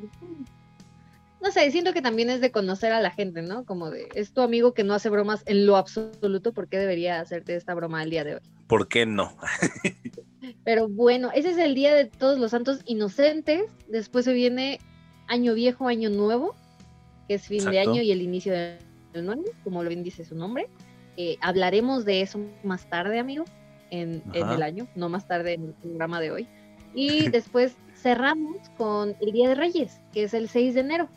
[1.40, 3.64] no sé, siento que también es de conocer a la gente, ¿no?
[3.64, 7.20] Como de, es tu amigo que no hace bromas en lo absoluto, ¿por qué debería
[7.20, 8.40] hacerte esta broma el día de hoy?
[8.66, 9.36] ¿Por qué no?
[10.64, 13.70] Pero bueno, ese es el día de todos los santos inocentes.
[13.88, 14.78] Después se viene
[15.28, 16.54] Año Viejo, Año Nuevo,
[17.28, 18.78] que es fin de año y el inicio del
[19.24, 20.68] nuevo, como lo bien dice su nombre.
[21.16, 23.44] Eh, hablaremos de eso más tarde, amigo,
[23.90, 26.48] en, en, el año, no más tarde en el programa de hoy.
[26.94, 31.08] Y después cerramos con el Día de Reyes, que es el 6 de enero.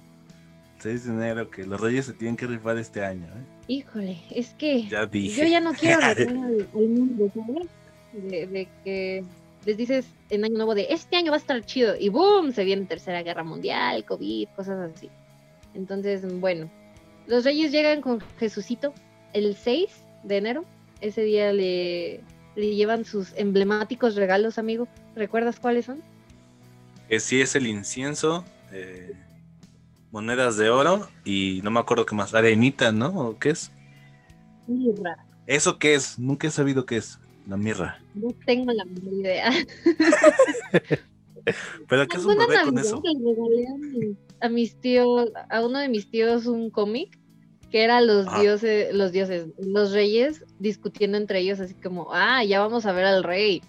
[0.79, 3.25] 6 de enero, que los reyes se tienen que rifar este año.
[3.25, 3.43] ¿eh?
[3.67, 6.37] Híjole, es que yo ya no quiero al,
[6.73, 7.31] mundo,
[8.13, 9.23] De, de, que
[9.65, 12.63] les dices en año nuevo de este año va a estar chido y boom, se
[12.63, 15.09] viene tercera guerra mundial, COVID, cosas así.
[15.73, 16.69] Entonces, bueno,
[17.27, 18.93] los reyes llegan con Jesucito
[19.33, 19.89] el 6
[20.23, 20.65] de enero.
[21.01, 22.21] Ese día le,
[22.55, 24.87] le llevan sus emblemáticos regalos, amigo.
[25.15, 26.01] ¿Recuerdas cuáles son?
[27.07, 29.13] Que sí es el incienso, eh,
[30.11, 33.09] monedas de oro y no me acuerdo qué más, arenita, ¿no?
[33.09, 33.71] ¿O qué es?
[34.67, 35.25] Mirra.
[35.47, 36.19] ¿Eso qué es?
[36.19, 37.99] Nunca he sabido qué es, la mirra.
[38.13, 39.51] No tengo la menor idea.
[41.87, 43.01] ¿Pero qué es un bebé con eso?
[44.41, 47.17] a mis tíos, a uno de mis tíos un cómic
[47.71, 52.59] que era los dioses, los dioses, los reyes discutiendo entre ellos así como, ah, ya
[52.61, 53.61] vamos a ver al rey.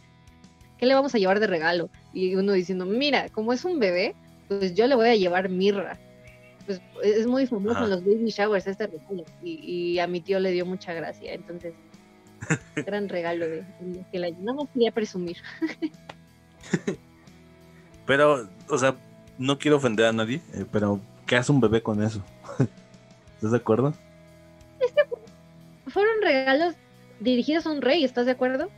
[0.78, 1.90] ¿Qué le vamos a llevar de regalo?
[2.14, 4.14] Y uno diciendo, mira, como es un bebé,
[4.48, 5.98] pues yo le voy a llevar mirra
[6.78, 10.52] pues es muy famoso en los baby showers este regalo y, a mi tío le
[10.52, 11.74] dio mucha gracia, entonces
[12.86, 13.64] gran regalo de,
[14.12, 15.38] que la no quería presumir.
[18.06, 18.96] pero, o sea,
[19.38, 22.22] no quiero ofender a nadie, eh, pero ¿qué hace un bebé con eso?
[23.36, 23.94] ¿Estás de acuerdo?
[25.88, 26.74] fueron regalos
[27.18, 28.70] dirigidos a un rey, ¿estás de acuerdo?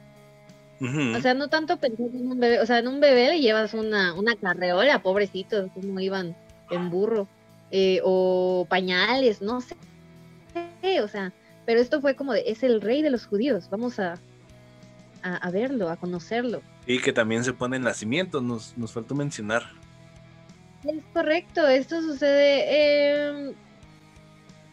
[0.80, 3.72] O sea, no tanto pensar en un bebé, o sea, en un bebé le llevas
[3.72, 6.34] una, una carreola, pobrecitos, como iban
[6.70, 7.28] en burro.
[7.74, 9.74] Eh, o pañales, no sé,
[11.00, 11.32] o sea,
[11.64, 14.18] pero esto fue como de, es el rey de los judíos, vamos a,
[15.22, 16.60] a, verlo, a conocerlo.
[16.86, 19.70] Y que también se pone en nacimiento, nos, nos faltó mencionar.
[20.84, 23.46] Es correcto, esto sucede...
[23.48, 23.54] Em,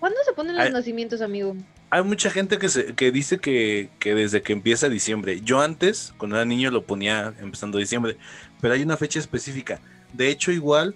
[0.01, 1.55] ¿Cuándo se ponen los nacimientos, amigo?
[1.91, 5.39] Hay mucha gente que, se, que dice que, que, desde que empieza diciembre.
[5.41, 8.17] Yo antes, cuando era niño, lo ponía empezando diciembre,
[8.59, 9.79] pero hay una fecha específica.
[10.13, 10.95] De hecho, igual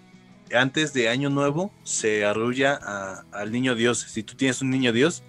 [0.56, 2.80] antes de Año Nuevo se arrulla
[3.32, 4.00] al niño Dios.
[4.00, 5.24] Si tú tienes un niño Dios,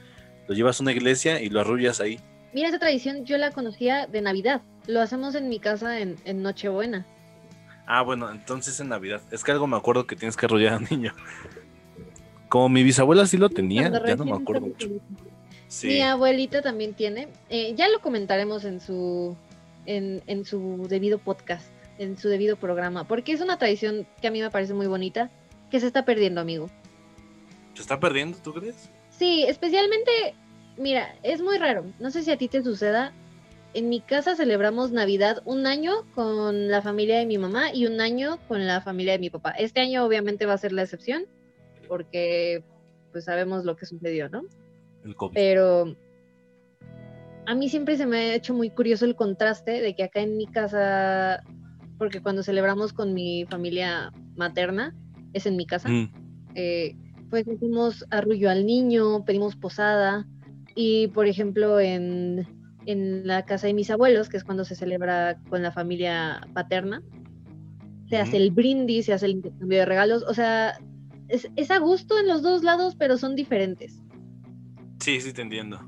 [0.49, 2.21] lo llevas a una iglesia y lo arrullas ahí.
[2.53, 4.63] Mira, esa tradición yo la conocía de Navidad.
[4.87, 7.07] Lo hacemos en mi casa en, Nochebuena.
[7.87, 9.21] Ah, bueno, entonces en Navidad.
[9.31, 11.15] Es que algo me acuerdo que tienes que arrullar al niño.
[12.49, 14.89] Como mi bisabuela sí lo tenía, ya no me acuerdo mucho.
[15.83, 17.29] Mi abuelita también tiene.
[17.49, 19.37] Eh, ya lo comentaremos en su,
[19.87, 24.31] en, en su debido podcast en su debido programa, porque es una tradición que a
[24.31, 25.31] mí me parece muy bonita,
[25.71, 26.69] que se está perdiendo, amigo.
[27.75, 28.91] ¿Se está perdiendo, tú crees?
[29.11, 30.35] Sí, especialmente,
[30.77, 33.13] mira, es muy raro, no sé si a ti te suceda,
[33.75, 38.01] en mi casa celebramos Navidad un año con la familia de mi mamá y un
[38.01, 39.51] año con la familia de mi papá.
[39.51, 41.27] Este año obviamente va a ser la excepción,
[41.89, 42.63] porque
[43.11, 44.43] pues sabemos lo que sucedió, ¿no?
[45.05, 45.35] El COVID.
[45.35, 45.97] Pero
[47.47, 50.37] a mí siempre se me ha hecho muy curioso el contraste de que acá en
[50.37, 51.43] mi casa
[51.99, 54.95] porque cuando celebramos con mi familia materna,
[55.33, 56.11] es en mi casa, mm.
[56.55, 56.97] eh,
[57.31, 60.27] pues hicimos arrullo al niño, pedimos posada,
[60.75, 62.47] y por ejemplo en,
[62.87, 67.03] la casa de mis abuelos, que es cuando se celebra con la familia paterna,
[68.11, 70.79] se hace el brindis, se hace el intercambio de regalos, o sea,
[71.29, 74.03] es, es a gusto en los dos lados, pero son diferentes.
[75.01, 75.81] Sí, sí, te entiendo.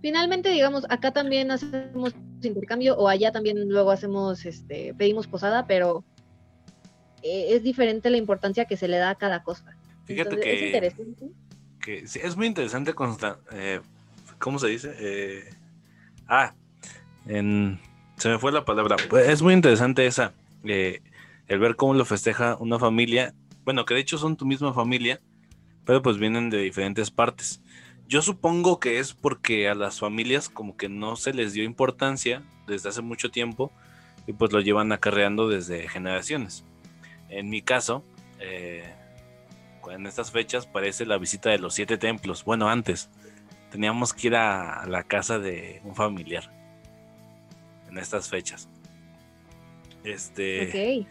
[0.00, 2.14] Finalmente, digamos, acá también hacemos
[2.46, 6.04] intercambio o allá también luego hacemos, este, pedimos posada, pero
[7.22, 9.76] eh, es diferente la importancia que se le da a cada cosa.
[10.04, 11.26] Fíjate que es interesante.
[11.80, 12.92] Que, es muy interesante,
[13.52, 13.80] eh,
[14.38, 14.94] ¿cómo se dice?
[14.98, 15.50] Eh,
[16.28, 16.54] ah,
[17.26, 17.80] en,
[18.16, 18.96] se me fue la palabra.
[19.08, 24.00] Pues es muy interesante esa, el ver cómo lo festeja una familia, bueno, que de
[24.00, 25.20] hecho son tu misma familia,
[25.84, 27.60] pero pues vienen de diferentes partes.
[28.08, 32.42] Yo supongo que es porque a las familias como que no se les dio importancia
[32.66, 33.70] desde hace mucho tiempo
[34.26, 36.64] y pues lo llevan acarreando desde generaciones.
[37.28, 38.02] En mi caso,
[38.40, 38.94] eh,
[39.90, 42.44] en estas fechas parece la visita de los siete templos.
[42.44, 43.10] Bueno, antes
[43.70, 46.50] teníamos que ir a la casa de un familiar
[47.90, 48.70] en estas fechas.
[50.02, 51.06] Este.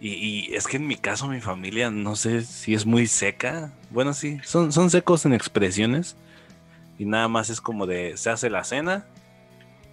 [0.00, 3.74] Y, es que en mi caso, mi familia, no sé si es muy seca.
[3.90, 6.16] Bueno, sí, son, son secos en expresiones.
[7.00, 9.06] Y nada más es como de se hace la cena,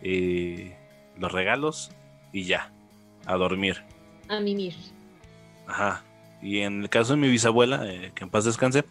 [0.04, 0.72] y
[1.17, 1.89] los regalos
[2.34, 2.74] y ya,
[3.26, 3.78] a dormir.
[4.28, 4.76] A mimir.
[5.67, 6.04] Ajá.
[6.41, 8.84] Y en el caso de mi bisabuela, eh, que en paz descanse,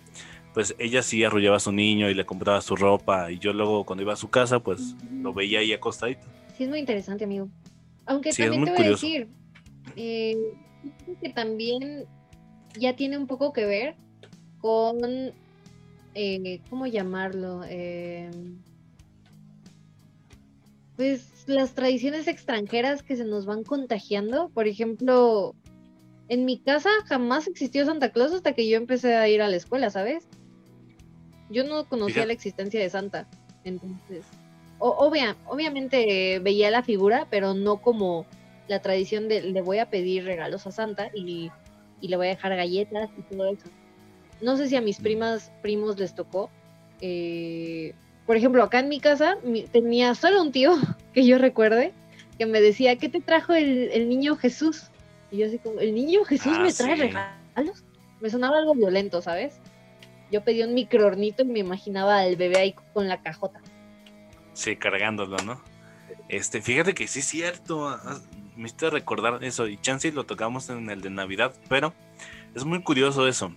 [0.55, 3.31] pues ella sí arrullaba a su niño y le compraba su ropa.
[3.31, 6.27] Y yo luego cuando iba a su casa, pues lo veía ahí acostadito.
[6.57, 7.51] Sí, es muy interesante, amigo.
[8.07, 9.29] Aunque también te voy a decir,
[9.95, 10.39] eh,
[11.21, 12.07] que también
[12.79, 13.95] ya tiene un poco que ver
[14.59, 15.35] con,
[16.19, 17.63] eh, ¿cómo llamarlo?
[17.69, 18.31] Eh,
[20.97, 24.49] pues las tradiciones extranjeras que se nos van contagiando.
[24.49, 25.55] Por ejemplo,
[26.29, 29.57] en mi casa jamás existió Santa Claus hasta que yo empecé a ir a la
[29.57, 30.27] escuela, ¿sabes?
[31.51, 33.29] Yo no conocía la existencia de Santa.
[33.65, 34.25] Entonces,
[34.79, 38.25] obvia, obviamente veía la figura, pero no como
[38.69, 41.51] la tradición de le voy a pedir regalos a Santa y,
[42.01, 43.69] le voy a dejar galletas y todo eso.
[44.40, 45.03] No sé si a mis mm.
[45.03, 46.51] primas, primos les tocó.
[47.01, 47.94] Eh,
[48.27, 49.37] por ejemplo, acá en mi casa
[49.72, 50.77] tenía solo un tío
[51.14, 51.92] que yo recuerde
[52.38, 54.90] que me decía, ¿qué te trajo el, niño Jesús?
[55.31, 57.85] Y yo así como, ¿el niño Jesús ah, me trae regalos?
[58.20, 59.59] Me sonaba algo violento, ¿sabes?
[60.31, 63.61] Yo pedí un microornito y me imaginaba al bebé ahí con la cajota.
[64.53, 65.62] Sí, cargándolo, ¿no?
[66.29, 67.99] Este, fíjate que sí es cierto.
[68.57, 69.68] Me hiciste recordar eso.
[69.68, 71.55] Y chance lo tocamos en el de Navidad.
[71.68, 71.94] Pero
[72.55, 73.53] es muy curioso eso.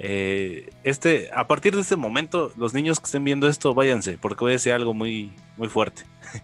[0.00, 4.44] Eh, este, a partir de este momento, los niños que estén viendo esto, váyanse, porque
[4.44, 6.02] voy a decir algo muy, muy fuerte.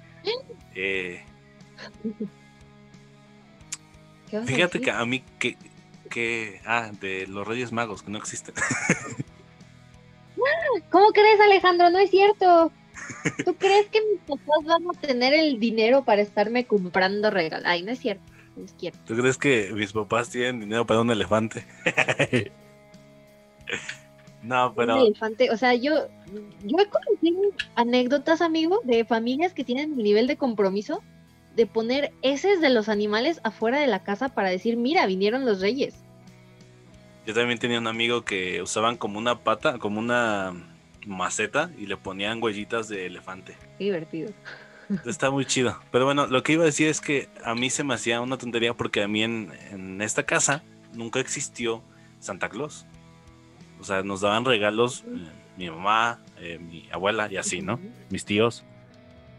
[0.76, 1.22] Eh,
[4.46, 5.56] fíjate que a mí que,
[6.10, 8.52] que, ah, de los Reyes Magos, que no existen.
[10.90, 11.90] ¿Cómo crees, Alejandro?
[11.90, 12.72] No es cierto.
[13.44, 17.64] ¿Tú crees que mis papás van a tener el dinero para estarme comprando regalos?
[17.66, 18.24] Ay, no es cierto.
[18.56, 18.98] No es cierto.
[19.04, 21.64] ¿Tú crees que mis papás tienen dinero para un elefante?
[24.42, 24.98] No, pero.
[24.98, 26.08] elefante, o sea, yo,
[26.64, 27.40] yo he conocido
[27.76, 31.02] anécdotas, amigo, de familias que tienen el nivel de compromiso
[31.56, 35.60] de poner heces de los animales afuera de la casa para decir, mira, vinieron los
[35.60, 35.94] reyes.
[37.26, 40.52] Yo también tenía un amigo que usaban como una pata, como una
[41.06, 43.56] maceta y le ponían huellitas de elefante.
[43.78, 44.30] Qué divertido.
[45.06, 45.78] Está muy chido.
[45.90, 48.36] Pero bueno, lo que iba a decir es que a mí se me hacía una
[48.36, 51.82] tontería porque a mí en, en esta casa nunca existió
[52.20, 52.84] Santa Claus.
[53.84, 57.78] O sea, nos daban regalos eh, mi mamá, eh, mi abuela y así, ¿no?
[58.08, 58.64] Mis tíos.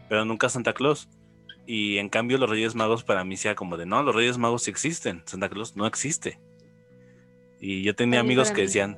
[0.08, 1.08] Pero nunca Santa Claus.
[1.66, 4.62] Y en cambio los Reyes Magos para mí sea como de, no, los Reyes Magos
[4.62, 6.38] sí existen, Santa Claus no existe.
[7.60, 8.96] Y yo tenía amigos que decían,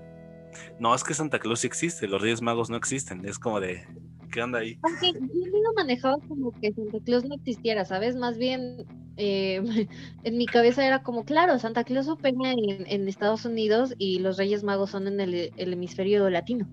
[0.79, 3.25] no, es que Santa Claus sí existe, los Reyes Magos no existen.
[3.25, 3.87] Es como de,
[4.31, 4.79] ¿qué onda ahí?
[4.83, 8.17] Aunque yo lo manejaba como que Santa Claus no existiera, ¿sabes?
[8.17, 8.85] Más bien
[9.19, 9.61] eh,
[10.23, 14.63] en mi cabeza era como, claro, Santa Claus opera en, Estados Unidos y los Reyes
[14.63, 16.67] Magos son en el, hemisferio latino.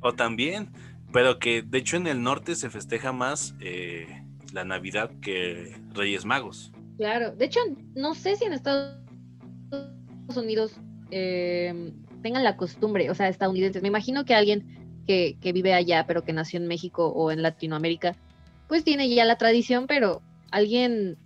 [0.00, 0.70] o también,
[1.12, 6.24] pero que de hecho en el norte se festeja más eh, la Navidad que Reyes
[6.24, 6.72] Magos.
[6.98, 7.60] Claro, de hecho
[7.94, 8.98] no sé si en Estados
[10.36, 10.72] Unidos
[11.10, 16.06] eh, tengan la costumbre, o sea, estadounidenses, me imagino que alguien que, que vive allá
[16.06, 18.16] pero que nació en México o en Latinoamérica,
[18.66, 20.22] pues tiene ya la tradición, pero
[20.54, 21.18] alguien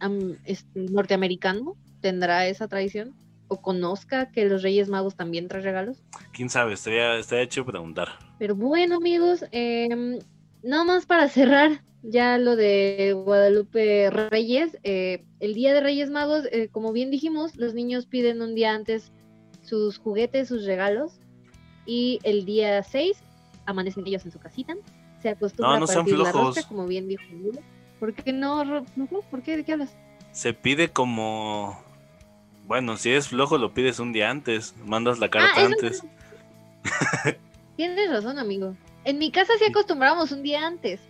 [0.46, 3.14] este, norteamericano tendrá esa tradición
[3.48, 6.02] o conozca que los Reyes Magos también traen regalos.
[6.32, 8.08] Quién sabe, estaría, hecho preguntar.
[8.38, 10.18] Pero bueno, amigos, eh,
[10.62, 16.44] nada más para cerrar ya lo de Guadalupe Reyes, eh, el día de Reyes Magos,
[16.50, 19.12] eh, como bien dijimos, los niños piden un día antes
[19.62, 21.20] sus juguetes, sus regalos,
[21.84, 23.18] y el día 6
[23.66, 24.74] amanecen ellos en su casita.
[25.20, 27.24] Se acostumbran a partir la rosca, como bien dijo
[27.98, 28.84] ¿Por qué no,
[29.30, 29.56] ¿Por qué?
[29.56, 29.96] ¿De qué hablas?
[30.32, 31.82] Se pide como.
[32.66, 34.74] Bueno, si es flojo, lo pides un día antes.
[34.84, 36.04] Mandas la carta ah, antes.
[37.76, 38.76] Tienes razón, amigo.
[39.04, 41.00] En mi casa sí acostumbramos un día antes.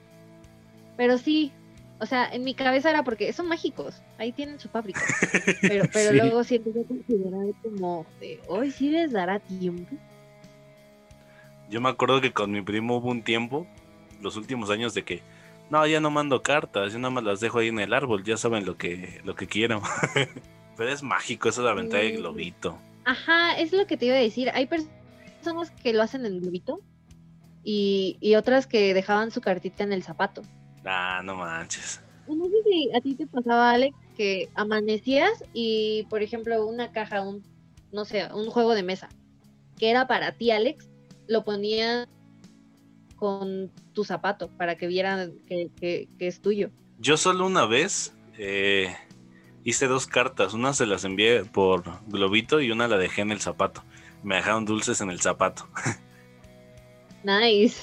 [0.97, 1.53] Pero sí.
[2.01, 4.03] O sea, en mi cabeza era porque son mágicos.
[4.19, 5.01] Ahí tienen su fábrica.
[5.61, 8.07] Pero, pero luego siento que considerar como
[8.47, 9.97] hoy sí les dará tiempo.
[11.69, 13.67] Yo me acuerdo que con mi primo hubo un tiempo,
[14.23, 15.23] los últimos años, de que
[15.71, 18.37] no, ya no mando cartas, yo nada más las dejo ahí en el árbol, ya
[18.37, 19.83] saben lo que, lo que quiero.
[20.77, 22.79] Pero es mágico eso de aventar el globito.
[23.05, 24.51] Ajá, es lo que te iba a decir.
[24.55, 26.81] Hay personas que lo hacen en globito
[27.65, 30.43] y, y otras que dejaban su cartita en el zapato.
[30.85, 32.01] Ah, no manches.
[32.29, 37.23] No sé si a ti te pasaba, Alex, que amanecías y, por ejemplo, una caja,
[37.23, 37.43] un,
[37.93, 39.09] no sé, un juego de mesa,
[39.79, 40.89] que era para ti, Alex,
[41.27, 42.07] lo ponías
[43.19, 46.71] con tu zapato para que vieran que, que- que es tuyo.
[46.99, 48.95] Yo solo una vez eh,
[49.65, 50.55] hice dos cartas.
[50.55, 53.83] Una se las envié por globito y una la dejé en el zapato.
[54.23, 55.67] Me dejaron dulces en el zapato.
[57.25, 57.83] Nice.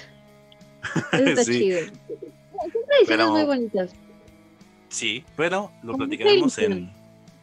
[1.12, 1.60] Eso está Sí.
[1.60, 1.80] chido.
[3.08, 3.92] Pero- muy bonitas.
[4.90, 6.90] Sí, pero lo platicaremos en,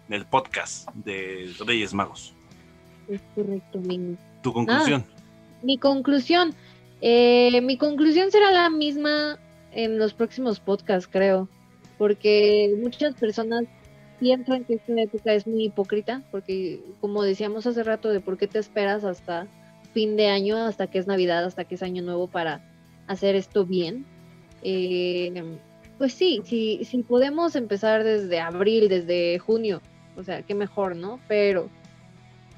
[0.08, 2.34] el podcast de Reyes Magos.
[3.08, 5.04] Es correcto, mi, Tu conclusión.
[5.62, 6.54] mi conclusión.
[7.02, 9.38] Eh, mi conclusión será la misma
[9.72, 11.48] en los próximos podcasts, creo.
[11.98, 13.64] Porque muchas personas
[14.18, 16.22] piensan que esta época es muy hipócrita.
[16.30, 19.46] Porque, como decíamos hace rato, de por qué te esperas hasta
[19.92, 22.64] fin de año, hasta que es Navidad, hasta que es Año Nuevo para
[23.06, 24.06] hacer esto bien.
[24.62, 25.58] Eh,
[25.98, 29.80] pues sí, si, podemos empezar desde abril, desde junio,
[30.16, 31.20] o sea, qué mejor, ¿no?
[31.28, 31.68] Pero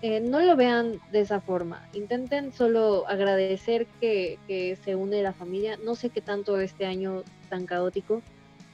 [0.04, 1.88] eh, no lo vean de esa forma.
[1.94, 5.78] Intenten solo agradecer que, se une la familia.
[5.82, 8.20] No sé qué tanto este año tan caótico,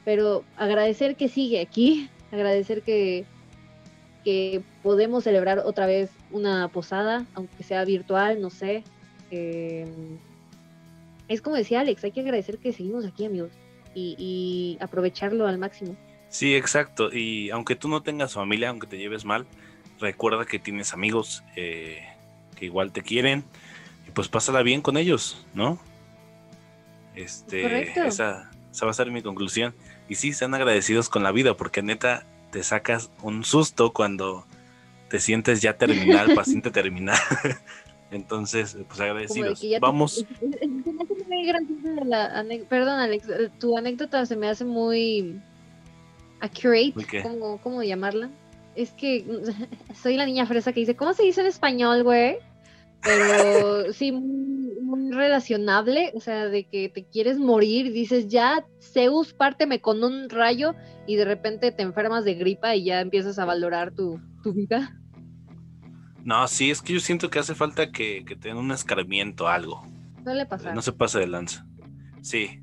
[0.05, 3.27] pero agradecer que sigue aquí, agradecer que,
[4.25, 8.83] que podemos celebrar otra vez una posada, aunque sea virtual, no sé.
[9.31, 9.87] Eh,
[11.29, 13.53] es como decía Alex, hay que agradecer que seguimos aquí, amigos,
[13.95, 15.95] y aprovecharlo al máximo.
[16.29, 17.13] Sí, exacto.
[17.13, 19.47] Y aunque tú no tengas familia, aunque te lleves mal,
[20.01, 22.05] recuerda que tienes amigos eh,
[22.57, 23.45] que igual te quieren
[24.07, 25.79] y pues pásala bien con ellos, ¿no?
[27.15, 28.05] Este, Correcto.
[28.05, 29.75] esa, esa va a ser mi conclusión.
[30.09, 34.45] Y sí, sean agradecidos con la vida, porque neta te sacas un susto cuando
[35.09, 37.19] te sientes ya terminal, paciente terminal.
[38.11, 39.61] Entonces, pues agradecidos.
[39.61, 40.25] te- Vamos.
[42.07, 45.41] la Perdón, Alex, eh, tu anécdota se me hace muy
[46.41, 47.23] accurate.
[47.23, 48.31] ¿Cómo, ¿Cómo llamarla?
[48.75, 49.25] Es que
[49.95, 52.39] soy la niña fresa que dice, ¿cómo se dice en español, güey?
[53.03, 59.33] Pero sí, muy, muy relacionable, o sea, de que te quieres morir, dices, ya, Zeus,
[59.33, 60.75] párteme con un rayo
[61.07, 64.97] y de repente te enfermas de gripa y ya empiezas a valorar tu, tu vida.
[66.25, 69.49] No, sí, es que yo siento que hace falta que, que te den un escarmiento,
[69.49, 69.83] algo.
[70.23, 70.75] Suele pasar.
[70.75, 71.67] No se pase de lanza.
[72.21, 72.61] Sí.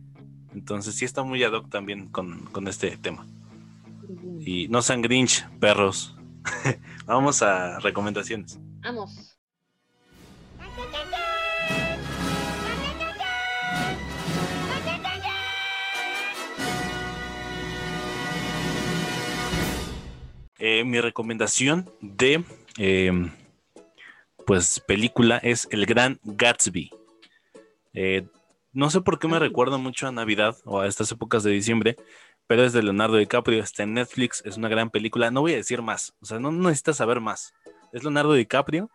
[0.53, 3.25] Entonces sí está muy ad hoc también con, con este tema.
[4.39, 6.15] Y no sean grinch, perros.
[7.05, 8.59] Vamos a recomendaciones.
[8.81, 9.37] Vamos.
[20.59, 22.43] Eh, mi recomendación de
[22.77, 23.11] eh,
[24.45, 26.89] pues película es El Gran Gatsby.
[27.93, 28.25] Eh,
[28.71, 31.97] no sé por qué me recuerda mucho a Navidad o a estas épocas de diciembre,
[32.47, 35.29] pero es de Leonardo DiCaprio, está en Netflix, es una gran película.
[35.31, 37.53] No voy a decir más, o sea, no necesitas saber más.
[37.91, 38.89] Es Leonardo DiCaprio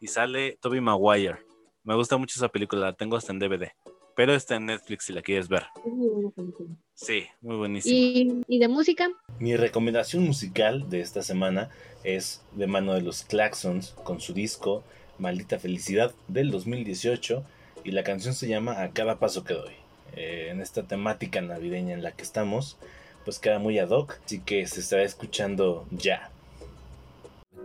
[0.00, 1.38] y sale Toby Maguire.
[1.84, 3.70] Me gusta mucho esa película, la tengo hasta en DVD,
[4.14, 5.64] pero está en Netflix si la quieres ver.
[5.84, 6.68] Es muy buena película.
[6.94, 7.96] Sí, muy buenísimo.
[7.96, 9.08] ¿Y, y de música?
[9.38, 11.70] Mi recomendación musical de esta semana
[12.02, 14.82] es de mano de los Claxons con su disco
[15.18, 17.44] Maldita Felicidad del 2018
[17.84, 19.77] y la canción se llama A cada paso que doy.
[20.16, 22.76] Eh, en esta temática navideña en la que estamos,
[23.24, 26.30] pues queda muy ad hoc, así que se estará escuchando ya.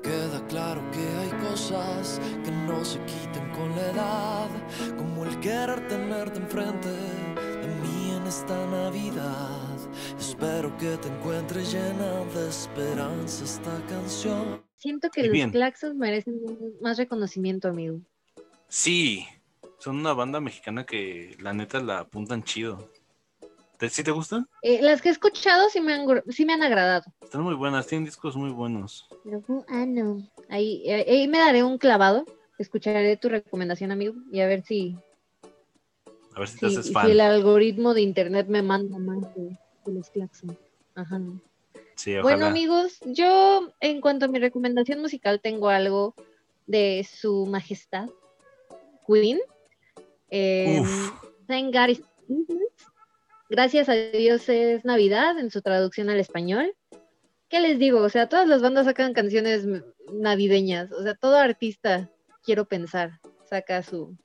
[0.03, 4.49] Queda claro que hay cosas que no se quitan con la edad,
[4.97, 9.77] como el querer tenerte enfrente de mí en esta Navidad.
[10.19, 14.61] Espero que te encuentres llena de esperanza esta canción.
[14.77, 15.51] Siento que los.
[15.51, 16.35] Claxons merecen
[16.81, 18.01] más reconocimiento, amigo.
[18.67, 19.25] Sí,
[19.83, 22.89] son una banda mexicana que la neta la apuntan chido.
[23.77, 24.47] ¿Te, ¿Sí te gustan?
[24.61, 27.03] Eh, las que he escuchado sí me han, sí me han agradado.
[27.21, 29.09] Están muy buenas, tienen discos muy buenos.
[29.67, 30.25] Ah, no.
[30.47, 32.23] Ahí, eh, ahí me daré un clavado.
[32.57, 34.95] Escucharé tu recomendación, amigo, y a ver si,
[36.33, 37.09] A ver si te si, haces si fan.
[37.11, 40.55] el algoritmo de internet me manda más de, de los Claxons.
[40.95, 41.19] Ajá.
[41.97, 46.15] Sí, Bueno, amigos, yo en cuanto a mi recomendación musical tengo algo
[46.67, 48.07] de su majestad,
[49.05, 49.39] Queen.
[50.35, 50.81] Eh.
[51.47, 52.03] Thank God.
[53.49, 56.75] Gracias a Dios es Navidad en su traducción al español.
[57.49, 57.99] ¿Qué les digo?
[57.99, 59.67] O sea, todas las bandas sacan canciones
[60.11, 60.91] navideñas.
[60.91, 62.09] O sea, todo artista,
[62.43, 64.17] quiero pensar, saca su...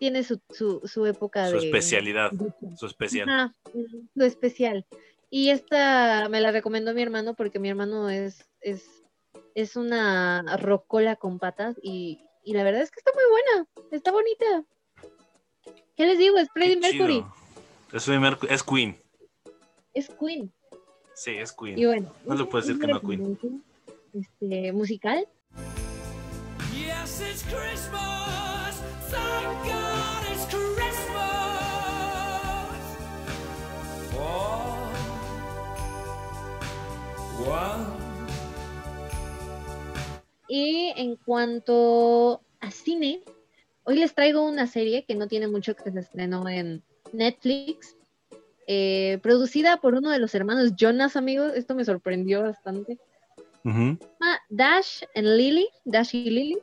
[0.00, 1.66] Tiene su, su, su época Su de...
[1.66, 3.52] especialidad, de- su especial.
[3.72, 4.84] Ujú, lo especial.
[5.30, 8.84] Y esta me la recomendó mi hermano porque mi hermano es, es,
[9.54, 14.10] es una rocola con patas y, y la verdad es que está muy buena, está
[14.10, 14.64] bonita.
[15.96, 16.36] ¿Qué les digo?
[16.38, 17.24] Es Freddie Mercury.
[17.92, 18.08] Es,
[18.50, 18.96] es Queen.
[19.94, 20.52] es Queen.
[21.14, 21.78] Sí, es Queen.
[21.78, 23.38] Y bueno, No le puedes decir que no Queen.
[24.12, 25.26] Este, musical,
[26.74, 28.82] Yes, it's Christmas.
[29.10, 31.56] Thank God it's Christmas.
[34.10, 34.86] For
[37.50, 37.86] one.
[40.48, 43.22] Y en cuanto a cine,
[43.86, 46.82] hoy les traigo una serie que no tiene mucho que se estrenó en
[47.12, 47.96] Netflix,
[48.66, 51.52] eh, producida por uno de los hermanos Jonas, amigos.
[51.54, 52.98] Esto me sorprendió bastante.
[53.62, 56.58] Se llama Dash and Lily, Dash y Lily.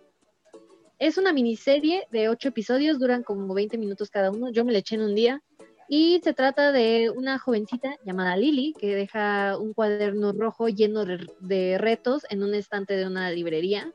[0.99, 4.51] Es una miniserie de ocho episodios, duran como 20 minutos cada uno.
[4.51, 5.41] Yo me la eché en un día.
[5.89, 11.77] Y se trata de una jovencita llamada Lily que deja un cuaderno rojo lleno de
[11.77, 13.93] retos en un estante de una librería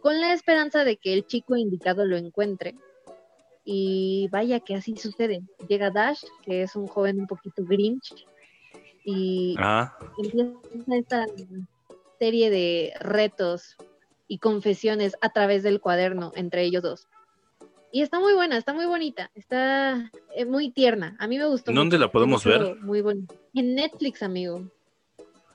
[0.00, 2.74] con la esperanza de que el chico indicado lo encuentre.
[3.64, 5.42] Y vaya que así sucede.
[5.68, 8.26] Llega Dash, que es un joven un poquito grinch,
[9.04, 11.26] y Ah, empieza esta
[12.18, 13.76] serie de retos
[14.28, 17.08] y confesiones a través del cuaderno entre ellos dos.
[17.92, 21.16] Y está muy buena, está muy bonita, está eh, muy tierna.
[21.18, 21.72] A mí me gustó.
[21.72, 22.76] ¿Dónde mucho, la podemos ver?
[22.76, 23.34] Muy bonita.
[23.54, 24.62] En Netflix, amigo.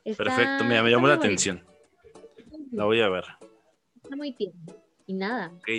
[0.04, 0.66] Está- perfecto.
[0.66, 1.64] Mira, me llamó la atención.
[2.72, 3.24] La voy a ver.
[4.06, 4.62] Está muy tierna.
[5.08, 5.52] Y nada.
[5.58, 5.70] Ok.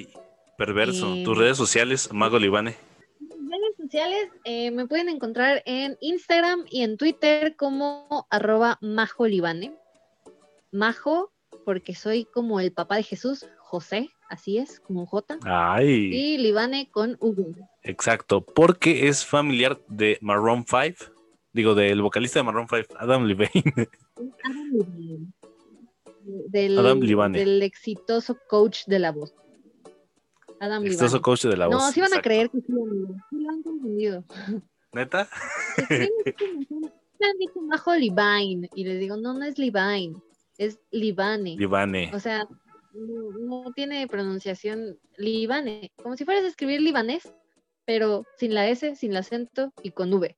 [0.58, 1.14] Perverso.
[1.14, 2.76] Eh, Tus redes sociales, Mago Libane.
[3.20, 9.74] redes sociales eh, me pueden encontrar en Instagram y en Twitter como arroba majolibane.
[10.72, 11.32] Majo,
[11.64, 15.38] porque soy como el papá de Jesús, José, así es, como J.
[15.44, 17.54] Ay, Y Libane con V.
[17.82, 18.40] exacto.
[18.44, 21.12] Porque es familiar de Maroon 5.
[21.52, 23.50] Digo, del vocalista de Maroon 5, Adam Levine.
[24.44, 25.32] Adam Levine.
[26.48, 29.34] Del, Adam del exitoso coach de la voz.
[30.58, 31.76] Adam Exitoso coach de la voz.
[31.76, 34.24] No, sí van a creer que sí, lo han confundido.
[34.92, 35.28] ¿Neta?
[37.18, 38.68] Me han dicho Majo Levine.
[38.74, 40.16] Y les digo, no, no es Levine,
[40.58, 41.56] es Libane.
[41.56, 42.10] Libane.
[42.12, 42.48] O sea,
[42.92, 47.32] no, no tiene pronunciación libane, como si fueras a escribir libanés,
[47.84, 50.36] pero sin la S, sin el acento y con V.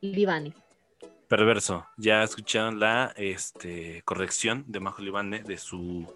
[0.00, 0.54] Libane.
[1.28, 1.86] Perverso.
[1.96, 6.06] Ya escucharon la este, corrección de Majo Libane de sus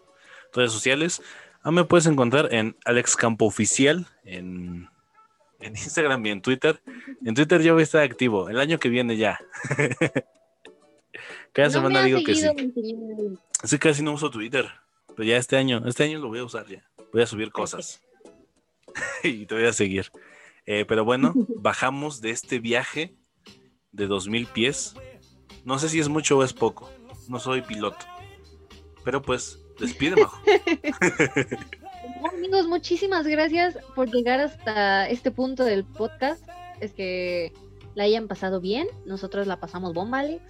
[0.54, 1.22] redes sociales.
[1.62, 4.88] Ah, me puedes encontrar en Alex Campo Oficial en,
[5.60, 6.80] en Instagram y en Twitter.
[7.24, 8.48] En Twitter yo voy a estar activo.
[8.48, 9.38] El año que viene ya.
[11.52, 12.48] Cada No semana digo que sí.
[13.64, 14.68] Sí, casi no uso Twitter.
[15.14, 16.82] Pero ya este año, este año lo voy a usar ya.
[17.12, 18.00] Voy a subir cosas.
[19.22, 20.10] y te voy a seguir.
[20.66, 23.14] Eh, pero bueno, bajamos de este viaje
[23.92, 24.94] de 2000 pies.
[25.64, 26.90] No sé si es mucho o es poco.
[27.28, 28.04] No soy piloto.
[29.04, 30.38] Pero pues, despide, Majo.
[32.36, 36.44] Amigos, muchísimas gracias por llegar hasta este punto del podcast.
[36.80, 37.52] Es que
[37.94, 38.88] la hayan pasado bien.
[39.06, 40.42] Nosotros la pasamos bomba, Alex.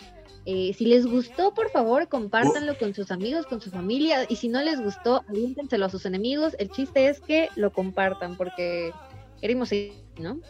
[0.45, 4.27] Eh, si les gustó, por favor, compártanlo con sus amigos, con su familia.
[4.29, 6.57] Y si no les gustó, aviéntenselo a sus enemigos.
[6.59, 8.93] El chiste es que lo compartan porque
[9.41, 10.41] queremos seguir, ¿no?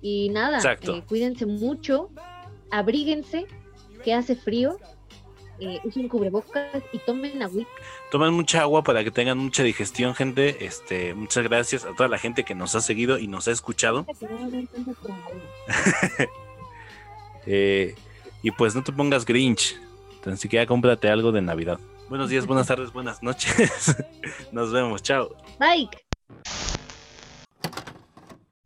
[0.00, 2.10] Y nada, eh, cuídense mucho,
[2.70, 3.46] abríguense,
[4.04, 4.78] que hace frío,
[5.58, 7.70] eh, usen cubrebocas y tomen agüita.
[8.10, 10.64] Tomen mucha agua para que tengan mucha digestión, gente.
[10.64, 14.06] Este, muchas gracias a toda la gente que nos ha seguido y nos ha escuchado.
[17.48, 17.94] Eh,
[18.42, 19.80] y pues no te pongas Grinch.
[20.24, 21.78] Tan siquiera cómprate algo de Navidad.
[22.08, 23.96] Buenos días, buenas tardes, buenas noches.
[24.52, 25.30] Nos vemos, chao.
[25.60, 25.88] Bye.